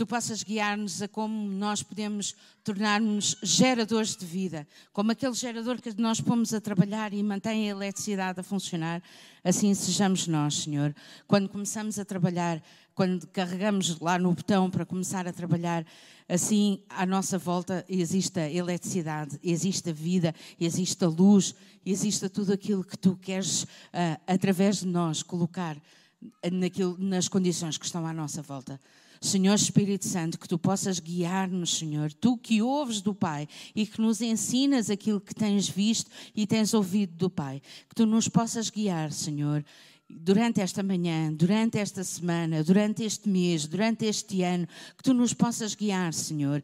tu 0.00 0.06
possas 0.06 0.42
guiar-nos 0.42 1.02
a 1.02 1.08
como 1.08 1.50
nós 1.50 1.82
podemos 1.82 2.34
tornar-nos 2.64 3.36
geradores 3.42 4.16
de 4.16 4.24
vida, 4.24 4.66
como 4.94 5.12
aquele 5.12 5.34
gerador 5.34 5.78
que 5.78 5.92
nós 6.00 6.22
pomos 6.22 6.54
a 6.54 6.60
trabalhar 6.60 7.12
e 7.12 7.22
mantém 7.22 7.68
a 7.68 7.72
eletricidade 7.72 8.40
a 8.40 8.42
funcionar, 8.42 9.02
assim 9.44 9.74
sejamos 9.74 10.26
nós, 10.26 10.62
Senhor. 10.62 10.96
Quando 11.28 11.50
começamos 11.50 11.98
a 11.98 12.04
trabalhar, 12.06 12.62
quando 12.94 13.26
carregamos 13.26 14.00
lá 14.00 14.18
no 14.18 14.32
botão 14.32 14.70
para 14.70 14.86
começar 14.86 15.28
a 15.28 15.34
trabalhar, 15.34 15.84
assim 16.26 16.82
à 16.88 17.04
nossa 17.04 17.36
volta 17.36 17.84
existe 17.86 18.40
a 18.40 18.50
eletricidade, 18.50 19.38
existe 19.44 19.90
a 19.90 19.92
vida, 19.92 20.34
existe 20.58 21.04
a 21.04 21.08
luz, 21.08 21.54
existe 21.84 22.26
tudo 22.30 22.54
aquilo 22.54 22.82
que 22.82 22.96
tu 22.96 23.18
queres, 23.18 23.64
uh, 23.64 24.18
através 24.26 24.80
de 24.80 24.86
nós, 24.86 25.22
colocar 25.22 25.76
naquilo, 26.50 26.96
nas 26.98 27.28
condições 27.28 27.76
que 27.76 27.84
estão 27.84 28.06
à 28.06 28.14
nossa 28.14 28.40
volta. 28.40 28.80
Senhor 29.20 29.54
Espírito 29.54 30.06
Santo, 30.06 30.38
que 30.38 30.48
tu 30.48 30.58
possas 30.58 30.98
guiar-nos, 30.98 31.76
Senhor, 31.76 32.10
tu 32.12 32.38
que 32.38 32.62
ouves 32.62 33.02
do 33.02 33.14
Pai 33.14 33.46
e 33.74 33.84
que 33.86 34.00
nos 34.00 34.22
ensinas 34.22 34.88
aquilo 34.88 35.20
que 35.20 35.34
tens 35.34 35.68
visto 35.68 36.10
e 36.34 36.46
tens 36.46 36.72
ouvido 36.72 37.14
do 37.16 37.28
Pai, 37.28 37.60
que 37.88 37.94
tu 37.94 38.06
nos 38.06 38.28
possas 38.28 38.70
guiar, 38.70 39.12
Senhor, 39.12 39.62
durante 40.08 40.60
esta 40.60 40.82
manhã, 40.82 41.32
durante 41.32 41.78
esta 41.78 42.02
semana, 42.02 42.64
durante 42.64 43.04
este 43.04 43.28
mês, 43.28 43.66
durante 43.66 44.06
este 44.06 44.42
ano, 44.42 44.66
que 44.96 45.02
tu 45.02 45.12
nos 45.12 45.34
possas 45.34 45.74
guiar, 45.74 46.14
Senhor, 46.14 46.62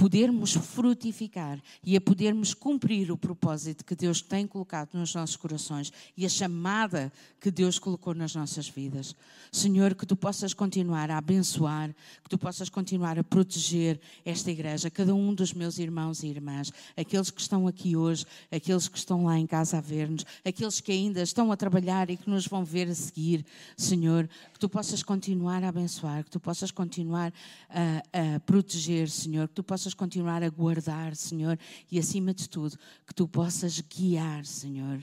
podermos 0.00 0.54
frutificar 0.54 1.60
e 1.84 1.94
a 1.94 2.00
podermos 2.00 2.54
cumprir 2.54 3.12
o 3.12 3.18
propósito 3.18 3.84
que 3.84 3.94
Deus 3.94 4.22
tem 4.22 4.46
colocado 4.46 4.94
nos 4.94 5.14
nossos 5.14 5.36
corações 5.36 5.92
e 6.16 6.24
a 6.24 6.28
chamada 6.28 7.12
que 7.38 7.50
Deus 7.50 7.78
colocou 7.78 8.14
nas 8.14 8.34
nossas 8.34 8.66
vidas. 8.66 9.14
Senhor, 9.52 9.94
que 9.94 10.06
tu 10.06 10.16
possas 10.16 10.54
continuar 10.54 11.10
a 11.10 11.18
abençoar, 11.18 11.94
que 12.22 12.30
tu 12.30 12.38
possas 12.38 12.70
continuar 12.70 13.18
a 13.18 13.24
proteger 13.24 14.00
esta 14.24 14.50
igreja, 14.50 14.90
cada 14.90 15.14
um 15.14 15.34
dos 15.34 15.52
meus 15.52 15.78
irmãos 15.78 16.22
e 16.22 16.28
irmãs, 16.28 16.72
aqueles 16.96 17.30
que 17.30 17.40
estão 17.42 17.66
aqui 17.66 17.94
hoje, 17.94 18.24
aqueles 18.50 18.88
que 18.88 18.96
estão 18.96 19.26
lá 19.26 19.38
em 19.38 19.46
casa 19.46 19.76
a 19.76 19.80
ver-nos, 19.82 20.24
aqueles 20.42 20.80
que 20.80 20.92
ainda 20.92 21.20
estão 21.20 21.52
a 21.52 21.56
trabalhar 21.58 22.08
e 22.08 22.16
que 22.16 22.30
nos 22.30 22.46
vão 22.46 22.64
ver 22.64 22.88
a 22.88 22.94
seguir. 22.94 23.44
Senhor, 23.76 24.26
que 24.50 24.58
tu 24.58 24.68
possas 24.68 25.02
continuar 25.02 25.62
a 25.62 25.68
abençoar, 25.68 26.24
que 26.24 26.30
tu 26.30 26.40
possas 26.40 26.70
continuar 26.70 27.34
a, 27.68 28.36
a 28.36 28.40
proteger, 28.40 29.10
Senhor, 29.10 29.46
que 29.46 29.54
tu 29.54 29.62
possas 29.62 29.89
possas 29.90 29.94
continuar 29.94 30.42
a 30.42 30.48
guardar, 30.48 31.16
Senhor, 31.16 31.58
e 31.90 31.98
acima 31.98 32.32
de 32.32 32.48
tudo, 32.48 32.78
que 33.06 33.14
tu 33.14 33.26
possas 33.26 33.80
guiar, 33.80 34.44
Senhor, 34.44 35.02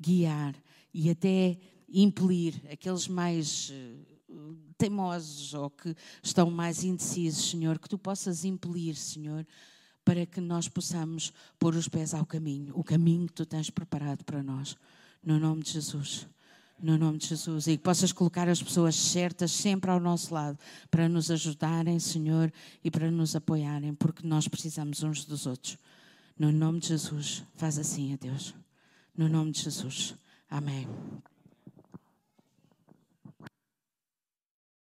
guiar 0.00 0.54
e 0.92 1.10
até 1.10 1.58
impelir 1.88 2.60
aqueles 2.70 3.06
mais 3.08 3.70
eh, 3.72 3.94
teimosos 4.76 5.54
ou 5.54 5.70
que 5.70 5.94
estão 6.22 6.50
mais 6.50 6.82
indecisos, 6.82 7.50
Senhor, 7.50 7.78
que 7.78 7.88
tu 7.88 7.98
possas 7.98 8.44
impelir, 8.44 8.96
Senhor, 8.96 9.46
para 10.04 10.26
que 10.26 10.40
nós 10.40 10.68
possamos 10.68 11.32
pôr 11.58 11.74
os 11.74 11.88
pés 11.88 12.12
ao 12.14 12.26
caminho, 12.26 12.72
o 12.76 12.82
caminho 12.82 13.26
que 13.26 13.34
tu 13.34 13.46
tens 13.46 13.70
preparado 13.70 14.24
para 14.24 14.42
nós. 14.42 14.76
No 15.22 15.38
nome 15.38 15.62
de 15.62 15.72
Jesus 15.72 16.26
no 16.82 16.98
nome 16.98 17.18
de 17.18 17.28
Jesus, 17.28 17.66
e 17.66 17.76
que 17.76 17.82
possas 17.82 18.12
colocar 18.12 18.48
as 18.48 18.62
pessoas 18.62 18.94
certas 18.94 19.52
sempre 19.52 19.90
ao 19.90 20.00
nosso 20.00 20.34
lado 20.34 20.58
para 20.90 21.08
nos 21.08 21.30
ajudarem, 21.30 21.98
Senhor, 21.98 22.52
e 22.82 22.90
para 22.90 23.10
nos 23.10 23.34
apoiarem, 23.34 23.94
porque 23.94 24.26
nós 24.26 24.48
precisamos 24.48 25.02
uns 25.02 25.24
dos 25.24 25.46
outros. 25.46 25.78
No 26.38 26.50
nome 26.50 26.80
de 26.80 26.88
Jesus, 26.88 27.44
faz 27.54 27.78
assim 27.78 28.12
a 28.12 28.16
Deus. 28.16 28.54
no 29.16 29.28
nome 29.28 29.52
de 29.52 29.62
Jesus. 29.62 30.16
Amém. 30.50 30.88